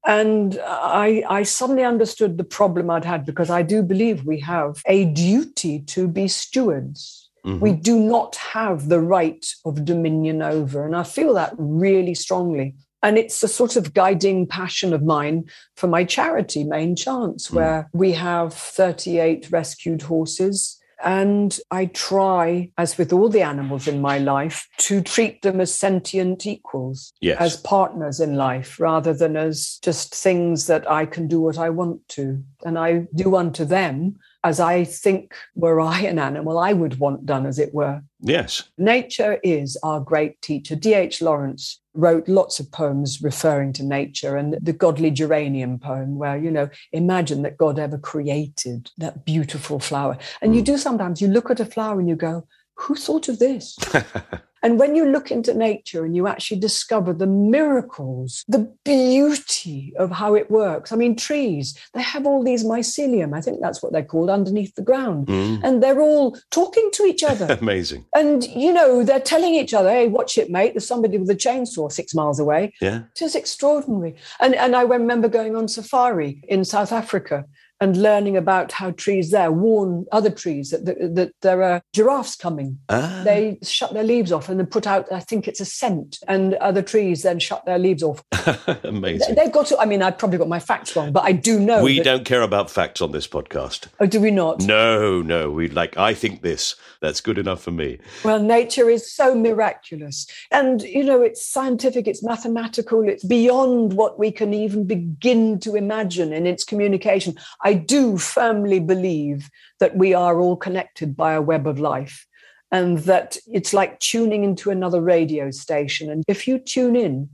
[0.06, 4.82] And I, I suddenly understood the problem I'd had because I do believe we have
[4.86, 7.30] a duty to be stewards.
[7.46, 7.60] Mhm.
[7.60, 10.86] We do not have the right of dominion over.
[10.86, 12.76] And I feel that really strongly.
[13.04, 15.44] And it's a sort of guiding passion of mine
[15.76, 17.58] for my charity, Main Chance, hmm.
[17.58, 20.80] where we have 38 rescued horses.
[21.04, 25.76] And I try, as with all the animals in my life, to treat them as
[25.76, 27.42] sentient equals, Yes.
[27.42, 31.70] as partners in life, rather than as just things that I can do what I
[31.72, 32.42] want to.
[32.64, 37.26] And I do unto them as I think, were I an animal, I would want
[37.26, 38.02] done, as it were.
[38.20, 38.64] Yes.
[38.78, 40.76] Nature is our great teacher.
[40.76, 41.22] D.H.
[41.22, 46.52] Lawrence wrote lots of poems referring to nature and the godly geranium poem, where, you
[46.52, 50.18] know, imagine that God ever created that beautiful flower.
[50.42, 50.66] And you hmm.
[50.66, 53.78] do sometimes, you look at a flower and you go, who thought of this?
[54.64, 60.10] and when you look into nature and you actually discover the miracles, the beauty of
[60.10, 60.94] how it works.
[60.94, 64.74] I mean, trees, they have all these mycelium, I think that's what they're called, underneath
[64.76, 65.28] the ground.
[65.28, 65.62] Mm.
[65.64, 67.58] And they're all talking to each other.
[67.62, 68.06] Amazing.
[68.16, 70.74] And, you know, they're telling each other, hey, watch it, mate.
[70.74, 72.74] There's somebody with a chainsaw six miles away.
[72.80, 73.04] Yeah.
[73.16, 74.16] It is extraordinary.
[74.40, 77.46] And, and I remember going on safari in South Africa.
[77.84, 82.36] And learning about how trees there warn other trees that, that, that there are giraffes
[82.36, 82.80] coming.
[82.88, 83.22] Ah.
[83.26, 86.54] They shut their leaves off and then put out, I think it's a scent, and
[86.56, 88.24] other trees then shut their leaves off.
[88.84, 89.36] Amazing.
[89.36, 91.84] They've got to, I mean, I've probably got my facts wrong, but I do know.
[91.84, 93.88] we that- don't care about facts on this podcast.
[94.00, 94.62] Oh, do we not?
[94.62, 95.52] No, no.
[95.52, 95.98] We like.
[95.98, 96.76] I think this.
[97.02, 98.00] That's good enough for me.
[98.24, 100.26] Well, nature is so miraculous.
[100.52, 105.76] And, you know, it's scientific, it's mathematical, it's beyond what we can even begin to
[105.76, 107.36] imagine in its communication.
[107.62, 109.50] I do firmly believe
[109.80, 112.26] that we are all connected by a web of life
[112.72, 116.10] and that it's like tuning into another radio station.
[116.10, 117.30] And if you tune in,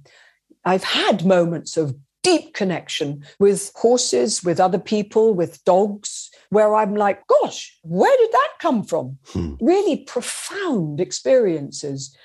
[0.65, 6.95] I've had moments of deep connection with horses, with other people, with dogs, where I'm
[6.95, 9.17] like, gosh, where did that come from?
[9.29, 9.53] Hmm.
[9.61, 12.15] Really profound experiences.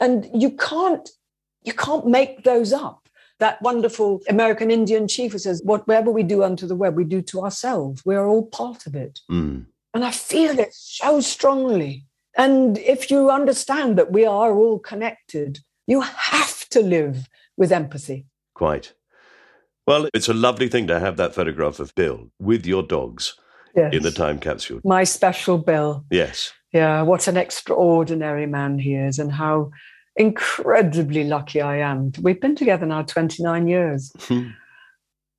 [0.00, 1.08] And you can't,
[1.64, 3.01] you can't make those up.
[3.38, 7.22] That wonderful American Indian chief who says, whatever we do unto the web, we do
[7.22, 8.02] to ourselves.
[8.04, 9.20] We are all part of it.
[9.30, 9.66] Mm.
[9.94, 12.06] And I feel it so strongly.
[12.36, 18.26] And if you understand that we are all connected, you have to live with empathy.
[18.54, 18.94] Quite.
[19.86, 23.34] Well, it's a lovely thing to have that photograph of Bill with your dogs
[23.74, 23.94] Yes.
[23.94, 24.80] in the time capsule.
[24.84, 26.04] My special Bill.
[26.10, 26.52] Yes.
[26.72, 29.70] Yeah, what an extraordinary man he is, and how
[30.16, 32.12] incredibly lucky I am.
[32.20, 34.12] We've been together now 29 years.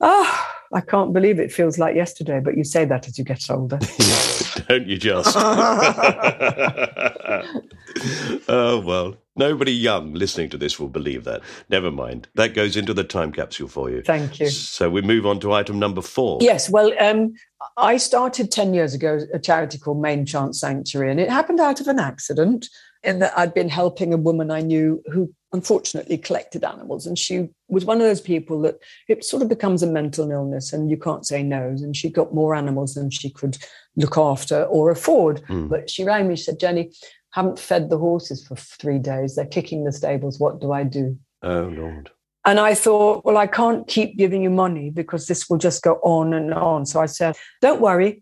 [0.02, 3.50] Oh, I can't believe it feels like yesterday, but you say that as you get
[3.50, 3.78] older.
[4.68, 5.36] Don't you just?
[8.50, 11.42] oh, well, nobody young listening to this will believe that.
[11.70, 12.28] Never mind.
[12.34, 14.02] That goes into the time capsule for you.
[14.02, 14.50] Thank you.
[14.50, 16.40] So we move on to item number four.
[16.42, 17.34] Yes, well, um,
[17.78, 21.82] I started 10 years ago a charity called Main Chance Sanctuary, and it happened out
[21.82, 22.68] of an accident
[23.04, 27.06] in that I'd been helping a woman I knew who unfortunately collected animals.
[27.06, 30.74] And she was one of those people that it sort of becomes a mental illness
[30.74, 31.68] and you can't say no.
[31.68, 33.58] And she got more animals than she could
[33.95, 35.43] look after or afford.
[35.43, 35.70] Mm.
[35.70, 36.91] But she rang me, she said, Jenny,
[37.32, 39.36] haven't fed the horses for three days.
[39.36, 40.39] They're kicking the stables.
[40.39, 41.18] What do I do?
[41.43, 42.10] Oh, Lord.
[42.45, 45.93] And I thought, well, I can't keep giving you money because this will just go
[46.04, 46.86] on and on.
[46.86, 48.22] So I said, don't worry,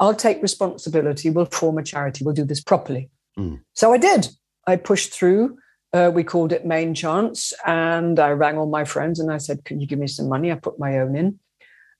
[0.00, 1.30] I'll take responsibility.
[1.30, 2.24] We'll form a charity.
[2.24, 3.10] We'll do this properly.
[3.38, 3.62] Mm.
[3.74, 4.28] So I did.
[4.66, 5.58] I pushed through.
[5.92, 7.52] Uh, we called it Main Chance.
[7.66, 10.52] And I rang all my friends and I said, Can you give me some money?
[10.52, 11.38] I put my own in.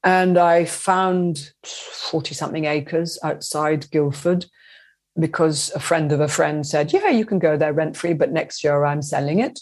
[0.03, 4.47] And I found 40 something acres outside Guildford
[5.19, 8.33] because a friend of a friend said, Yeah, you can go there rent free, but
[8.33, 9.61] next year I'm selling it.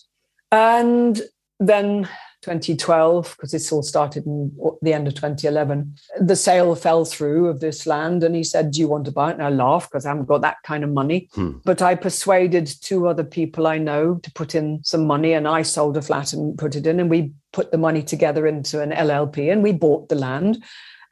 [0.52, 1.20] And
[1.58, 2.08] then
[2.42, 7.60] 2012, because this all started in the end of 2011, the sale fell through of
[7.60, 8.22] this land.
[8.22, 9.34] And he said, Do you want to buy it?
[9.34, 11.28] And I laughed because I haven't got that kind of money.
[11.32, 11.58] Hmm.
[11.64, 15.62] But I persuaded two other people I know to put in some money, and I
[15.62, 17.00] sold a flat and put it in.
[17.00, 20.62] And we put the money together into an LLP and we bought the land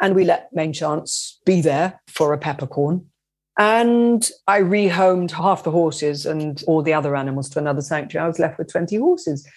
[0.00, 3.06] and we let Main Chance be there for a peppercorn.
[3.58, 8.24] And I rehomed half the horses and all the other animals to another sanctuary.
[8.24, 9.48] I was left with 20 horses.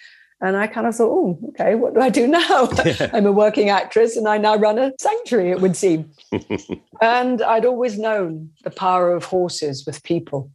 [0.42, 2.68] And I kind of thought, oh, okay, what do I do now?
[3.12, 6.10] I'm a working actress and I now run a sanctuary, it would seem.
[7.02, 10.50] and I'd always known the power of horses with people.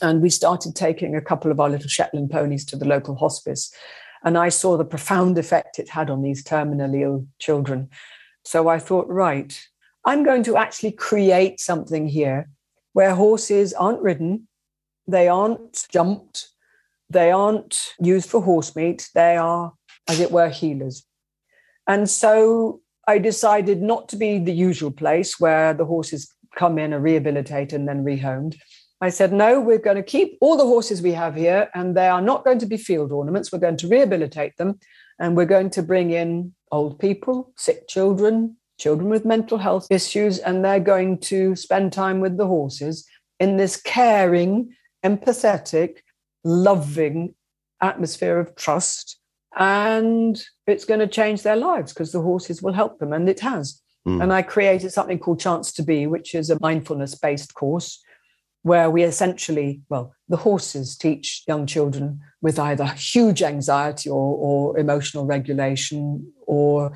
[0.00, 3.72] And we started taking a couple of our little Shetland ponies to the local hospice.
[4.22, 7.88] And I saw the profound effect it had on these terminally ill children.
[8.44, 9.60] So I thought, right,
[10.04, 12.48] I'm going to actually create something here
[12.92, 14.46] where horses aren't ridden,
[15.08, 16.50] they aren't jumped,
[17.10, 19.72] they aren't used for horse meat, they are,
[20.08, 21.04] as it were, healers.
[21.86, 26.92] And so I decided not to be the usual place where the horses come in,
[26.92, 28.56] and rehabilitate and then rehomed.
[29.00, 32.08] I said, no, we're going to keep all the horses we have here, and they
[32.08, 33.52] are not going to be field ornaments.
[33.52, 34.80] We're going to rehabilitate them,
[35.20, 40.38] and we're going to bring in old people, sick children, children with mental health issues,
[40.38, 43.06] and they're going to spend time with the horses
[43.38, 45.98] in this caring, empathetic,
[46.44, 47.34] loving
[47.80, 49.20] atmosphere of trust.
[49.56, 53.40] And it's going to change their lives because the horses will help them, and it
[53.40, 53.80] has.
[54.06, 54.22] Mm.
[54.22, 58.02] And I created something called Chance to Be, which is a mindfulness based course
[58.62, 64.78] where we essentially, well, the horses teach young children with either huge anxiety or, or
[64.78, 66.92] emotional regulation or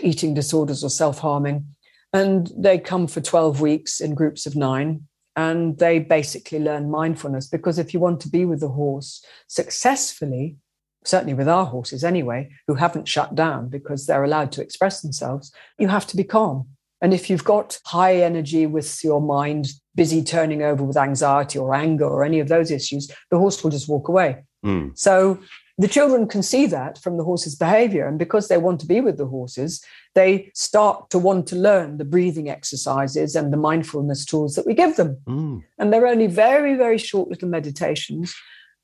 [0.00, 1.66] eating disorders or self harming.
[2.12, 5.08] And they come for 12 weeks in groups of nine.
[5.36, 10.56] And they basically learn mindfulness because if you want to be with the horse successfully,
[11.04, 15.52] certainly with our horses anyway, who haven't shut down because they're allowed to express themselves,
[15.78, 16.68] you have to be calm.
[17.00, 21.74] And if you've got high energy with your mind busy turning over with anxiety or
[21.74, 24.44] anger or any of those issues, the horse will just walk away.
[24.64, 24.96] Mm.
[24.96, 25.38] So
[25.76, 28.06] the children can see that from the horse's behavior.
[28.06, 31.98] And because they want to be with the horses, they start to want to learn
[31.98, 35.18] the breathing exercises and the mindfulness tools that we give them.
[35.26, 35.64] Mm.
[35.78, 38.34] And they're only very, very short little meditations.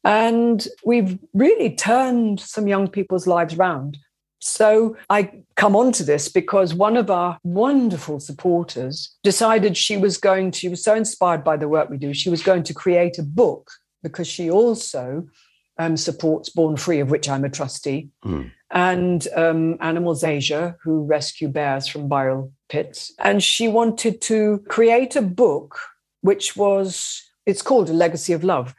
[0.04, 3.98] And we've really turned some young people's lives around.
[4.40, 10.16] So I come on to this because one of our wonderful supporters decided she was
[10.16, 12.74] going to, she was so inspired by the work we do, she was going to
[12.74, 13.70] create a book
[14.02, 15.26] because she also
[15.80, 18.50] um, supports Born Free, of which I'm a trustee, Mm.
[18.70, 23.12] and um, Animals Asia, who rescue bears from bile pits.
[23.18, 25.78] And she wanted to create a book
[26.20, 28.74] which was, it's called A Legacy of Love.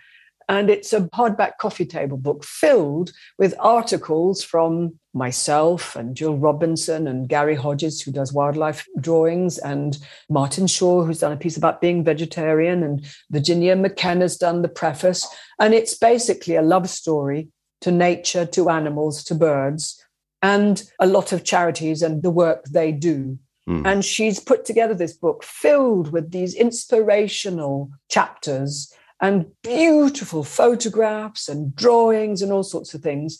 [0.51, 7.07] And it's a hardback coffee table book filled with articles from myself and Jill Robinson
[7.07, 9.97] and Gary Hodges, who does wildlife drawings, and
[10.29, 15.25] Martin Shaw, who's done a piece about being vegetarian, and Virginia McKenna's done the preface.
[15.57, 17.47] And it's basically a love story
[17.79, 20.03] to nature, to animals, to birds,
[20.41, 23.39] and a lot of charities and the work they do.
[23.69, 23.85] Mm.
[23.85, 31.75] And she's put together this book filled with these inspirational chapters and beautiful photographs and
[31.75, 33.39] drawings and all sorts of things.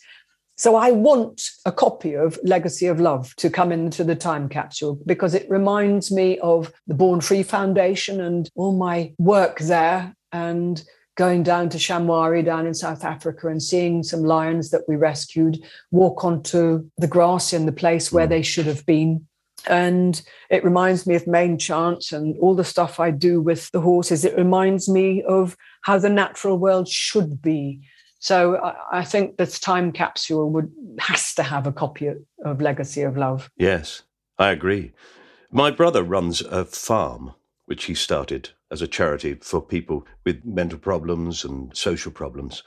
[0.56, 5.00] So I want a copy of Legacy of Love to come into the time capsule
[5.08, 10.84] because it reminds me of the Born Free Foundation and all my work there and
[11.18, 15.64] going down to Shamwari down in South Africa and seeing some lions that we rescued
[15.90, 18.30] walk onto the grass in the place where mm.
[18.30, 19.28] they should have been.
[19.68, 23.82] And it reminds me of main chance and all the stuff I do with the
[23.82, 24.26] horses.
[24.26, 27.82] It reminds me of how the natural world should be.
[28.20, 32.62] So I, I think this time capsule would has to have a copy of, of
[32.62, 33.50] Legacy of Love.
[33.58, 34.04] Yes,
[34.38, 34.92] I agree.
[35.52, 37.34] My brother runs a farm
[37.66, 42.64] which he started as a charity for people with mental problems and social problems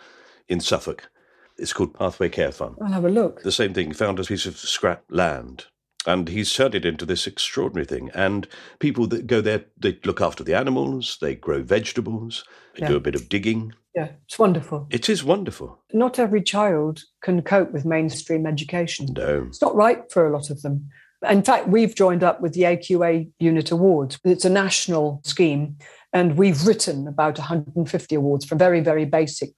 [0.48, 1.10] in Suffolk.
[1.56, 2.76] It's called Pathway Care Farm.
[2.80, 3.42] I'll have a look.
[3.42, 5.66] The same thing, found a piece of scrap land.
[6.06, 8.10] And he's turned it into this extraordinary thing.
[8.14, 8.46] And
[8.78, 12.44] people that go there, they look after the animals, they grow vegetables,
[12.74, 12.88] they Yeah.
[12.88, 13.72] do a bit of digging.
[13.94, 14.86] Yeah, it's wonderful.
[14.90, 15.78] It is wonderful.
[15.92, 19.06] Not every child can cope with mainstream education.
[19.16, 19.44] No.
[19.48, 20.90] It's not right for a lot of them.
[21.28, 24.18] In fact, we've joined up with the AQA Unit Awards.
[24.24, 25.78] It's a national scheme,
[26.12, 29.52] and we've written about 150 awards from very, very basic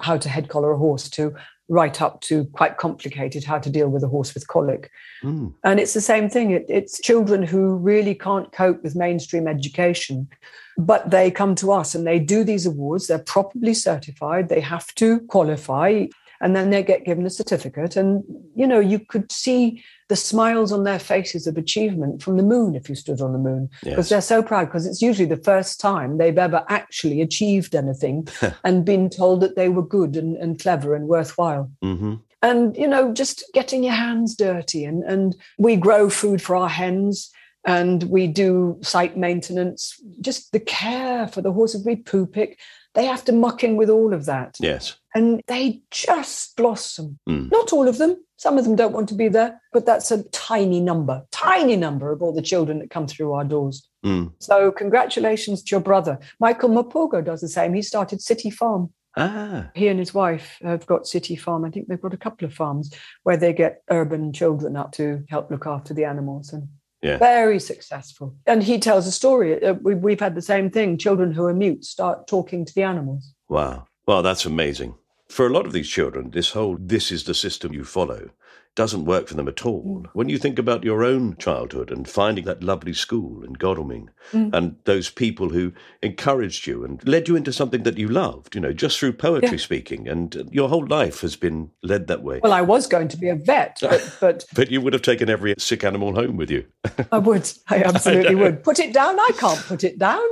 [0.00, 1.34] how to head collar a horse to
[1.68, 4.90] right up to quite complicated how to deal with a horse with colic.
[5.22, 5.54] Mm.
[5.64, 6.50] And it's the same thing.
[6.50, 10.28] It, it's children who really can't cope with mainstream education,
[10.76, 13.06] but they come to us and they do these awards.
[13.06, 14.48] They're properly certified.
[14.48, 16.06] They have to qualify
[16.40, 17.96] and then they get given a certificate.
[17.96, 18.22] And,
[18.54, 22.74] you know, you could see the smiles on their faces of achievement from the moon
[22.74, 24.08] if you stood on the moon because Yes.
[24.10, 28.28] they're so proud because it's usually the first time they've ever actually achieved anything
[28.64, 32.86] and been told that they were good and, and clever and worthwhile hmm and you
[32.86, 37.30] know just getting your hands dirty and and we grow food for our hens
[37.66, 42.58] and we do site maintenance just the care for the horses we poo pick
[42.94, 44.94] they have to muck in with all of that Yes.
[45.14, 47.50] and they just blossom Mm.
[47.50, 50.22] not all of them some of them don't want to be there but that's a
[50.30, 54.32] tiny number tiny number of all the children that come through our doors Mm.
[54.38, 59.70] so congratulations to your brother Michael Morpurgo does the same he started city farm Ah.
[59.74, 61.64] he and his wife have got City Farm.
[61.64, 62.92] I think they've got a couple of farms
[63.22, 66.66] where they get urban children up to help look after the animals and
[67.04, 67.18] Yeah.
[67.18, 68.34] very successful.
[68.46, 69.62] And he tells a story.
[69.62, 70.96] Uh, we, we've had the same thing.
[70.96, 73.34] Children who are mute start talking to the animals.
[73.48, 73.86] Wow.
[74.06, 74.94] Well, that's amazing.
[75.28, 78.30] For a lot of these children, this whole this is the system you follow
[78.76, 80.02] doesn't work for them at all.
[80.04, 80.10] Mm.
[80.14, 84.50] When you think about your own childhood and finding that lovely school in Godalming Mm.
[84.52, 85.72] and those people who
[86.02, 89.50] encouraged you and led you into something that you loved, you know, just through poetry
[89.52, 89.56] Yeah.
[89.64, 92.40] speaking, and your whole life has been led that way.
[92.42, 95.30] Well, I was going to be a vet, but, but but you would have taken
[95.30, 96.64] every sick animal home with you.
[97.12, 97.48] I would.
[97.68, 98.62] I absolutely would.
[98.64, 99.18] Put it down.
[99.20, 100.22] I can't put it down.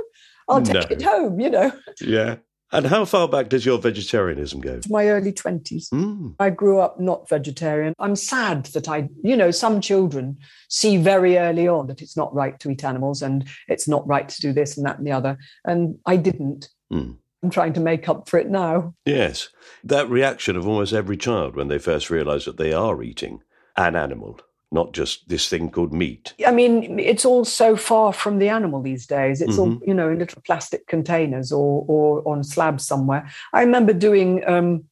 [0.49, 0.95] I'll take No.
[0.95, 1.71] it home, you know.
[2.01, 2.35] yeah.
[2.73, 4.79] And how far back does your vegetarianism go?
[4.79, 5.89] To my early 20s.
[5.89, 6.35] Mm.
[6.39, 7.93] I grew up not vegetarian.
[7.99, 10.37] I'm sad that I, you know, some children
[10.69, 14.27] see very early on that it's not right to eat animals and it's not right
[14.27, 15.37] to do this and that and the other.
[15.65, 16.69] And I didn't.
[16.91, 17.17] Mm.
[17.43, 18.95] I'm trying to make up for it now.
[19.05, 19.49] Yes.
[19.83, 23.41] That reaction of almost every child when they first realize that they are eating
[23.75, 24.39] an animal,
[24.73, 26.33] not just this thing called meat.
[26.45, 29.39] I mean, it's all so far from the animal these days.
[29.39, 29.87] It's all, Mhm.
[29.87, 33.29] you know, in little plastic containers or, or on slabs somewhere.
[33.53, 34.85] I remember doing um,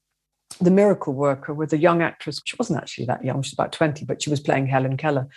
[0.60, 2.40] The Miracle Worker with a young actress.
[2.46, 5.28] She wasn't actually that young, she's about 20, but she was playing Helen Keller.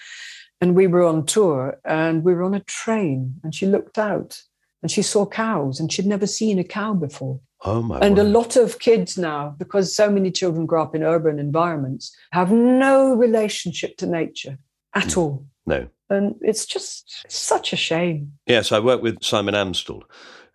[0.61, 4.43] And we were on tour and we were on a train and she looked out
[4.83, 7.41] and she saw cows and she'd never seen a cow before.
[7.67, 7.99] Oh my!
[8.01, 8.27] And word.
[8.27, 12.51] a lot of kids now, because so many children grow up in urban environments, have
[12.53, 14.59] no relationship to nature
[14.95, 15.17] at Mm.
[15.17, 15.47] all.
[15.67, 15.89] no.
[16.11, 18.33] And it's just such a shame.
[18.47, 20.03] Yes, I worked with Simon Amstell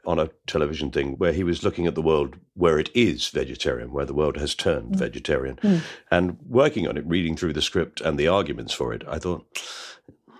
[0.05, 3.91] on a television thing where he was looking at the world where it is vegetarian,
[3.91, 5.55] where the world has turned vegetarian.
[5.63, 5.81] Mm.
[6.11, 9.43] And working on it, reading through the script and the arguments for it, I thought,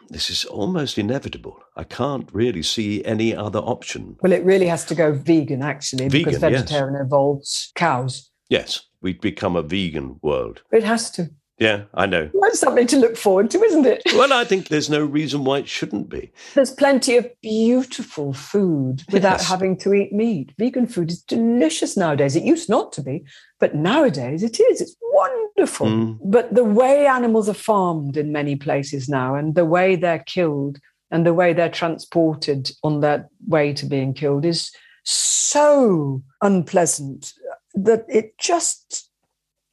[0.09, 1.59] this is almost inevitable.
[1.75, 4.17] I can't really see any other option.
[4.21, 6.61] Well, it really has to go vegan, actually, because Vegan, yes.
[6.61, 8.29] vegetarian involves cows.
[8.49, 10.61] Yes, we'd become a vegan world.
[10.71, 11.29] It has to.
[11.59, 12.29] Yeah, I know.
[12.41, 14.01] That's something to look forward to, isn't it?
[14.15, 16.31] Well, I think there's no reason why it shouldn't be.
[16.55, 19.47] There's plenty of beautiful food without Yes.
[19.49, 20.53] having to eat meat.
[20.57, 22.35] Vegan food is delicious nowadays.
[22.35, 23.23] It used not to be,
[23.59, 24.81] but nowadays it is.
[24.81, 25.87] It's wonderful.
[25.87, 26.17] Mm.
[26.23, 30.79] But the way animals are farmed in many places now, and the way they're killed,
[31.11, 34.71] and the way they're transported on their way to being killed is
[35.03, 37.33] so unpleasant
[37.73, 39.08] that it just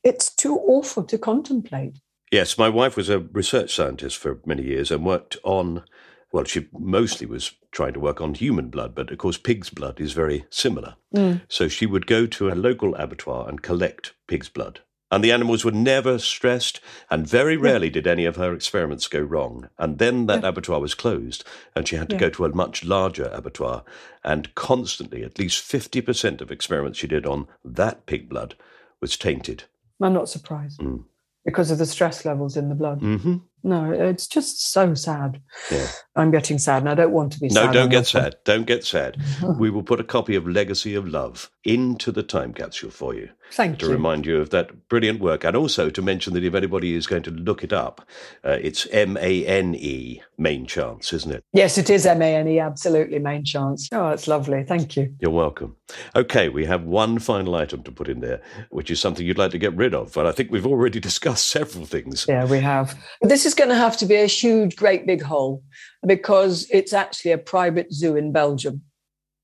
[0.07, 1.99] it's too awful to contemplate.
[2.31, 5.85] Yes, my wife was a research scientist for many years and worked on,
[6.33, 10.01] well, she mostly was trying to work on human blood, but of course, pig's blood
[10.01, 10.97] is very similar.
[11.15, 11.43] Mm.
[11.49, 14.81] So she would go to a local abattoir and collect pig's blood.
[15.09, 19.21] And the animals were never stressed, and very rarely did any of her experiments go
[19.21, 19.69] wrong.
[19.79, 21.45] And then that abattoir was closed,
[21.77, 22.23] and she had to Yeah.
[22.23, 23.85] go to a much larger abattoir.
[24.25, 28.57] And constantly, at least 50% of experiments she did on that pig blood
[29.01, 29.65] was tainted.
[30.03, 31.05] I'm not surprised Mm.
[31.45, 33.01] because of the stress levels in the blood.
[33.01, 33.37] hmm
[33.67, 35.43] No, it's just so sad.
[35.73, 35.89] Yeah.
[36.15, 37.67] I'm getting sad and I don't want to be No, sad.
[37.67, 38.37] No, don't get sad.
[38.45, 39.21] Don't get sad.
[39.59, 43.29] we will put a copy of Legacy of Love into the time capsule for you
[43.53, 43.93] Thank to you.
[43.93, 45.43] remind you of that brilliant work.
[45.43, 48.07] And also to mention that if anybody is going to look it up,
[48.45, 51.43] uh, it's M A N E, main chance, isn't it?
[51.53, 53.89] Yes, it is M A N E, absolutely, main chance.
[53.93, 54.63] Oh, it's lovely.
[54.63, 55.13] Thank you.
[55.21, 55.75] You're welcome.
[56.15, 58.41] Okay, we have one final item to put in there,
[58.71, 60.13] which is something you'd like to get rid of.
[60.13, 62.27] But I think we've already discussed several things.
[62.29, 62.97] Yeah, we have.
[63.21, 65.63] But this is going to have to be a huge, great big hole
[66.07, 68.83] because it's actually a private zoo in Belgium.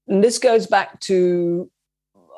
[0.09, 1.71] And this goes back to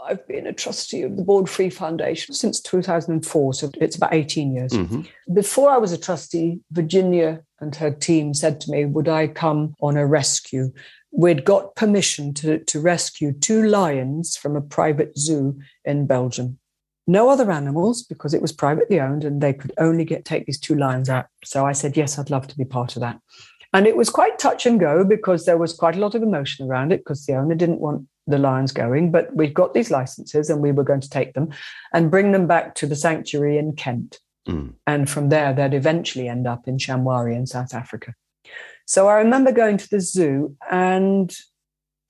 [0.07, 4.55] I've been a trustee of the Born Free Foundation since 2004, so it's about 18
[4.55, 4.73] years.
[4.73, 5.07] Mhm.
[5.33, 9.75] Before I was a trustee, Virginia and her team said to me, Would I come
[9.81, 10.73] on a rescue?
[11.11, 16.59] We'd got permission to, to rescue two lions from a private zoo in Belgium.
[17.07, 20.59] No other animals because it was privately owned and they could only get take these
[20.59, 21.27] two lions out.
[21.45, 23.21] So I said, Yes, I'd love to be part of that.
[23.73, 26.67] And it was quite touch and go because there was quite a lot of emotion
[26.67, 29.11] around it because the owner didn't want the lions going.
[29.11, 31.51] But we got these licenses and we were going to take them
[31.93, 34.21] and bring them back to the sanctuary in Kent.
[34.49, 34.75] Mm.
[34.87, 38.15] And from there, they'd eventually end up in Shamwari in South Africa.
[38.87, 41.35] So I remember going to the zoo, and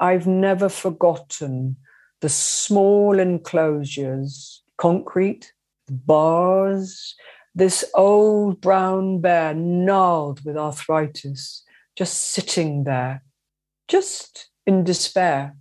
[0.01, 1.76] I've never forgotten
[2.20, 5.53] the small enclosures, concrete,
[5.89, 7.14] bars,
[7.55, 11.62] this old brown bear, gnarled with arthritis,
[11.97, 13.22] just sitting there,
[13.89, 15.57] just in despair.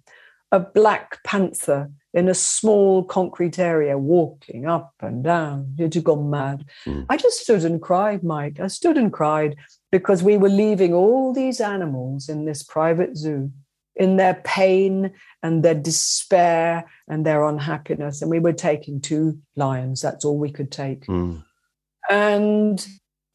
[0.52, 5.74] A black panther in a small concrete area, walking up and down.
[5.78, 6.66] You'd have gone mad.
[6.86, 7.08] Mm.
[7.10, 8.60] I just stood and cried, Mike.
[8.60, 9.56] I stood and cried
[9.92, 13.52] because we were leaving all these animals in this private zoo
[13.96, 18.22] in their pain and their despair and their unhappiness.
[18.22, 20.02] And we were taking two lions.
[20.02, 21.06] That's all we could take.
[21.08, 21.44] Mm.
[22.10, 22.88] And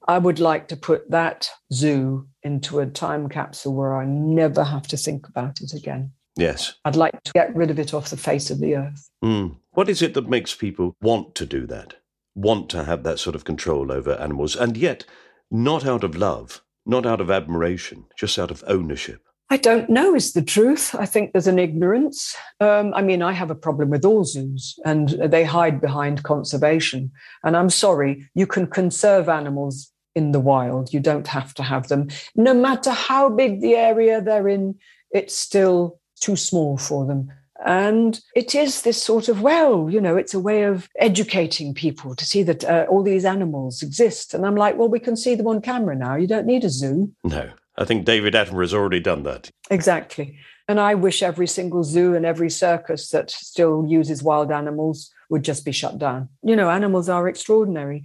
[0.06, 4.88] I would like to put that zoo into a time capsule where I never have
[4.88, 6.12] to think about it again.
[6.36, 6.74] Yes.
[6.84, 9.10] I'd like to get rid of it off the face of the earth.
[9.24, 9.56] Mm.
[9.72, 11.94] What is it that makes people want to do that?
[12.34, 15.04] Want to have that sort of control over animals, and yet
[15.50, 19.27] not out of love, not out of admiration, just out of ownership?
[19.50, 20.94] I don't know is the truth.
[20.94, 22.36] I think there's an ignorance.
[22.60, 27.10] Um, I mean, I have a problem with all zoos and they hide behind conservation.
[27.44, 30.92] And I'm sorry, you can conserve animals in the wild.
[30.92, 32.08] You don't have to have them.
[32.36, 34.74] No matter how big the area they're in,
[35.12, 37.30] it's still too small for them.
[37.64, 42.14] And it is this sort of, well, you know, it's a way of educating people
[42.14, 44.32] to see that uh, all these animals exist.
[44.32, 46.14] And I'm like, well, we can see them on camera now.
[46.14, 47.12] You don't need a zoo.
[47.24, 47.50] No.
[47.78, 49.50] I think David Attenborough has already done that.
[49.70, 50.38] Exactly.
[50.66, 55.44] And I wish every single zoo and every circus that still uses wild animals would
[55.44, 56.28] just be shut down.
[56.42, 58.04] You know, animals are extraordinary.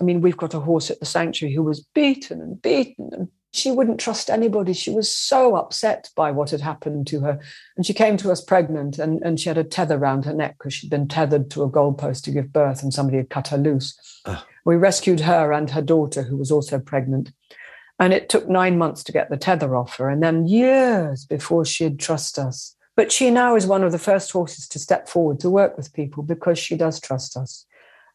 [0.00, 3.28] I mean, we've got a horse at the sanctuary who was beaten and beaten, and
[3.52, 4.72] she wouldn't trust anybody.
[4.72, 7.40] She was so upset by what had happened to her.
[7.76, 10.56] And she came to us pregnant, and, and she had a tether around her neck
[10.58, 13.58] because she'd been tethered to a goalpost to give birth, and somebody had cut her
[13.58, 13.96] loose.
[14.26, 14.44] Ah.
[14.64, 17.32] We rescued her and her daughter, who was also pregnant.
[17.98, 21.64] And it took nine months to get the tether off her, and then years before
[21.64, 25.40] she'd trust us But she now is one of the first horses to step forward
[25.40, 27.66] to work with people because she does trust us.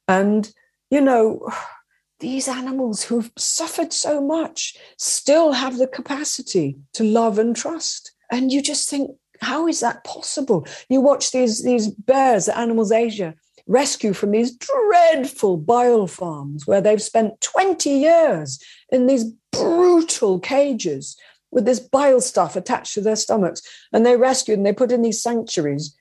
[0.08, 0.52] And,
[0.90, 1.48] you know,
[2.20, 8.12] these animals who've suffered so much still have the capacity to love and trust.
[8.30, 9.12] And you just think,
[9.42, 10.68] how is that possible?
[10.90, 13.36] You watch these, these bears Animals Asia
[13.68, 18.62] rescue from these dreadful bile farms where they've spent 20 years
[18.92, 21.18] in these brutal cages
[21.52, 23.62] with this bile stuff attached to their stomachs.
[23.92, 25.96] And they rescued and they put in these sanctuaries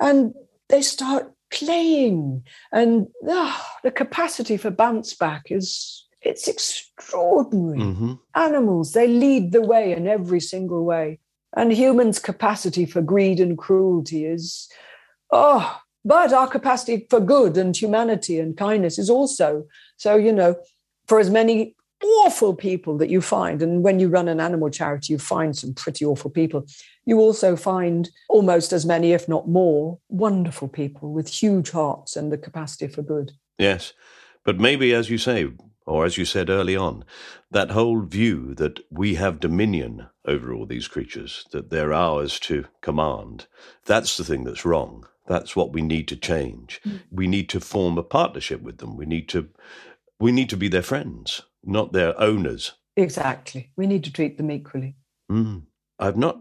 [0.00, 0.34] and
[0.68, 2.44] they start playing.
[2.72, 7.78] And oh, the capacity for bounce back is it's extraordinary.
[7.78, 8.14] Mm-hmm.
[8.34, 11.20] Animals, they lead the way in every single way.
[11.56, 14.68] And humans' capacity for greed and cruelty is,
[15.30, 19.64] oh, but our capacity for good and humanity and kindness is also.
[19.96, 20.56] So, you know,
[21.06, 25.12] for as many awful people that you find, and when you run an animal charity,
[25.12, 26.66] you find some pretty awful people,
[27.04, 32.32] you also find almost as many, if not more, wonderful people with huge hearts and
[32.32, 33.32] the capacity for good.
[33.58, 33.92] Yes.
[34.44, 35.48] But maybe, as you say,
[35.86, 37.04] or as you said early on,
[37.50, 42.66] that whole view that we have dominion over all these creatures, that they're ours to
[42.80, 43.46] command,
[43.84, 45.06] that's the thing that's wrong.
[45.26, 46.80] That's what we need to change.
[46.86, 47.00] Mm.
[47.10, 48.96] We need to form a partnership with them.
[48.96, 49.48] We need to
[50.20, 52.72] we need to be their friends, not their owners.
[52.96, 53.70] Exactly.
[53.76, 54.96] We need to treat them equally.
[55.30, 55.62] Mm.
[55.98, 56.40] I've not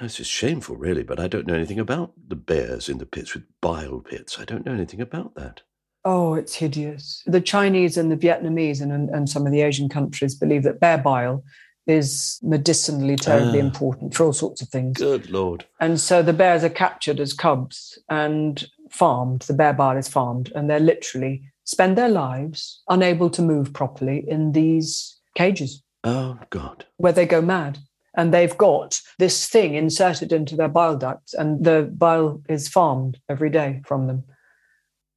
[0.00, 3.34] this is shameful really, but I don't know anything about the bears in the pits
[3.34, 4.38] with bile pits.
[4.38, 5.62] I don't know anything about that.
[6.04, 7.22] Oh, it's hideous.
[7.26, 10.80] The Chinese and the Vietnamese and, and, and some of the Asian countries believe that
[10.80, 11.42] bear bile
[11.86, 14.98] is medicinally terribly uh, important for all sorts of things.
[14.98, 15.64] Good Lord.
[15.80, 19.42] And so the bears are captured as cubs and farmed.
[19.42, 24.24] The bear bile is farmed, and they're literally spend their lives unable to move properly
[24.26, 25.82] in these cages.
[26.04, 26.86] Oh, God.
[26.96, 27.78] Where they go mad.
[28.16, 33.18] And they've got this thing inserted into their bile ducts, and the bile is farmed
[33.28, 34.24] every day from them.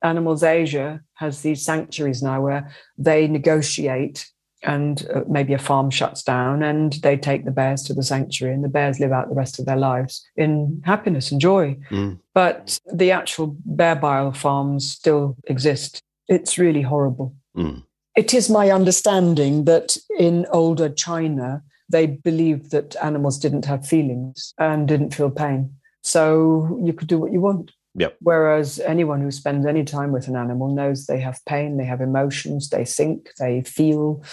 [0.03, 4.29] Animals Asia has these sanctuaries now where they negotiate
[4.63, 8.53] and uh, maybe a farm shuts down and they take the bears to the sanctuary
[8.53, 11.77] and the bears live out the rest of their lives in happiness and joy.
[11.89, 12.19] Mm.
[12.33, 16.01] But the actual bear bile farms still exist.
[16.29, 17.35] It's really horrible.
[17.57, 17.83] Mm.
[18.15, 24.53] It is my understanding that in older China, they believed that animals didn't have feelings
[24.57, 25.73] and didn't feel pain.
[26.03, 27.71] So you could do what you want.
[27.95, 28.17] Yep.
[28.21, 32.01] Whereas anyone who spends any time with an animal knows they have pain, they have
[32.01, 34.23] emotions, they think, they feel,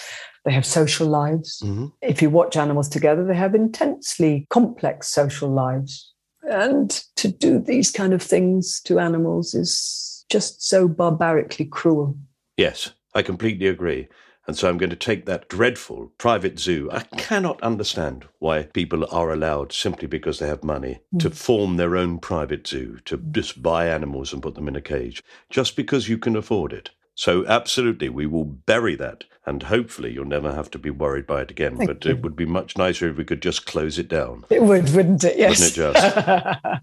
[0.44, 1.60] they have social lives.
[1.64, 1.86] Mm-hmm.
[2.02, 6.12] If you watch animals together, they have intensely complex social lives.
[6.42, 12.16] And to do these kind of things to animals is just so barbarically cruel.
[12.56, 14.08] Yes, I completely agree.
[14.46, 16.88] And so I'm going to take that dreadful private zoo.
[16.92, 21.18] I cannot understand why people are allowed, simply because they have money, mm.
[21.20, 24.80] to form their own private zoo, to just buy animals and put them in a
[24.80, 26.90] cage, just because you can afford it.
[27.14, 29.24] So, absolutely, we will bury that.
[29.46, 31.76] And hopefully, you'll never have to be worried by it again.
[31.76, 32.10] Thank but you.
[32.10, 34.44] it would be much nicer if we could just close it down.
[34.50, 35.38] It would, wouldn't it?
[35.38, 35.76] Yes.
[35.76, 36.16] Wouldn't it just?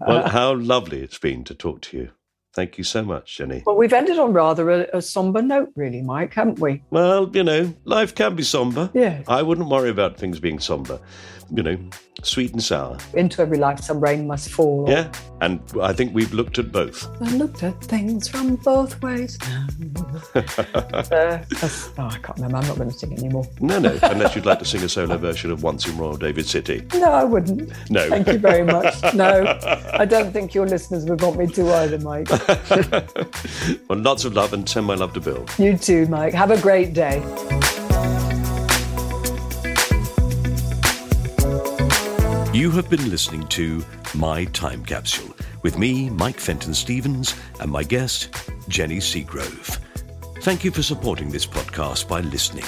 [0.00, 2.10] well, how lovely it's been to talk to you.
[2.54, 3.64] Thank you so much, Jenny.
[3.66, 6.82] Well, we've ended on rather a, a, somber note, really, Mike, haven't we?
[6.90, 8.90] Well, you know, life can be somber.
[8.94, 9.22] Yeah.
[9.26, 11.00] I wouldn't worry about things being somber.
[11.54, 11.78] You know,
[12.22, 12.98] sweet and sour.
[13.14, 14.86] Into every life, some rain must fall.
[14.88, 17.06] Yeah, and I think we've looked at both.
[17.20, 19.38] I looked at things from both ways.
[20.34, 20.42] uh,
[21.14, 22.56] oh, I can't remember.
[22.56, 23.46] I'm not going to sing anymore.
[23.60, 26.46] No, no, unless you'd like to sing a solo version of Once in Royal David
[26.46, 26.86] City.
[26.94, 27.72] No, I wouldn't.
[27.90, 28.08] No.
[28.08, 29.14] Thank you very much.
[29.14, 29.58] No,
[29.92, 32.30] I don't think your listeners would want me to either, Mike.
[33.88, 35.46] well, lots of love and send my love to Bill.
[35.58, 36.34] You too, Mike.
[36.34, 37.22] Have a great day.
[42.54, 43.84] You have been listening to
[44.14, 48.28] My Time Capsule with me, Mike Fenton Stevens, and my guest,
[48.68, 49.80] Jenny Seagrove.
[50.42, 52.64] Thank you for supporting this podcast by listening.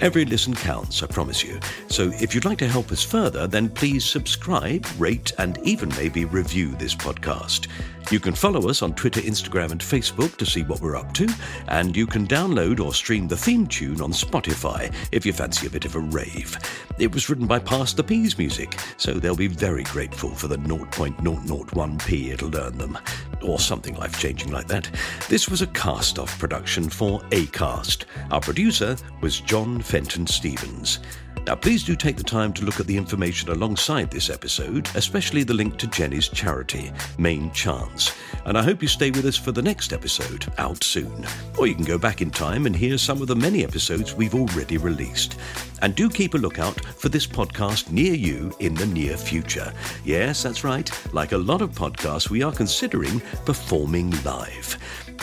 [0.00, 1.58] Every listen counts, I promise you.
[1.88, 6.26] So if you'd like to help us further, then please subscribe, rate, and even maybe
[6.26, 7.66] review this podcast.
[8.10, 11.28] You can follow us on Twitter, Instagram, and Facebook to see what we're up to,
[11.68, 15.70] and you can download or stream the theme tune on Spotify if you fancy a
[15.70, 16.56] bit of a rave.
[16.98, 20.58] It was written by Pass the Peas Music, so they'll be very grateful for the
[20.58, 22.98] 0.001p it'll earn them,
[23.42, 24.90] or something life changing like that.
[25.28, 28.04] This was a cast off production for Acast.
[28.30, 30.98] Our producer was John Fenton Stevens.
[31.46, 35.42] Now, please do take the time to look at the information alongside this episode, especially
[35.42, 38.14] the link to Jenny's charity, Main Chance.
[38.44, 41.26] And I hope you stay with us for the next episode, out soon.
[41.58, 44.34] Or you can go back in time and hear some of the many episodes we've
[44.34, 45.38] already released.
[45.82, 49.72] And do keep a lookout for this podcast near you in the near future.
[50.04, 50.90] Yes, that's right.
[51.12, 54.78] Like a lot of podcasts, we are considering performing live.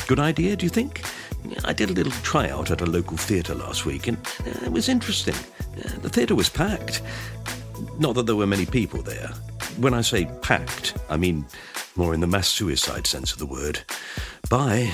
[0.05, 1.03] Good idea, do you think?
[1.65, 4.89] I did a little tryout at a local theatre last week, and uh, it was
[4.89, 5.35] interesting.
[5.83, 7.01] Uh, the theatre was packed.
[7.99, 9.29] Not that there were many people there.
[9.77, 11.45] When I say packed, I mean
[11.95, 13.79] more in the mass suicide sense of the word.
[14.49, 14.93] Bye.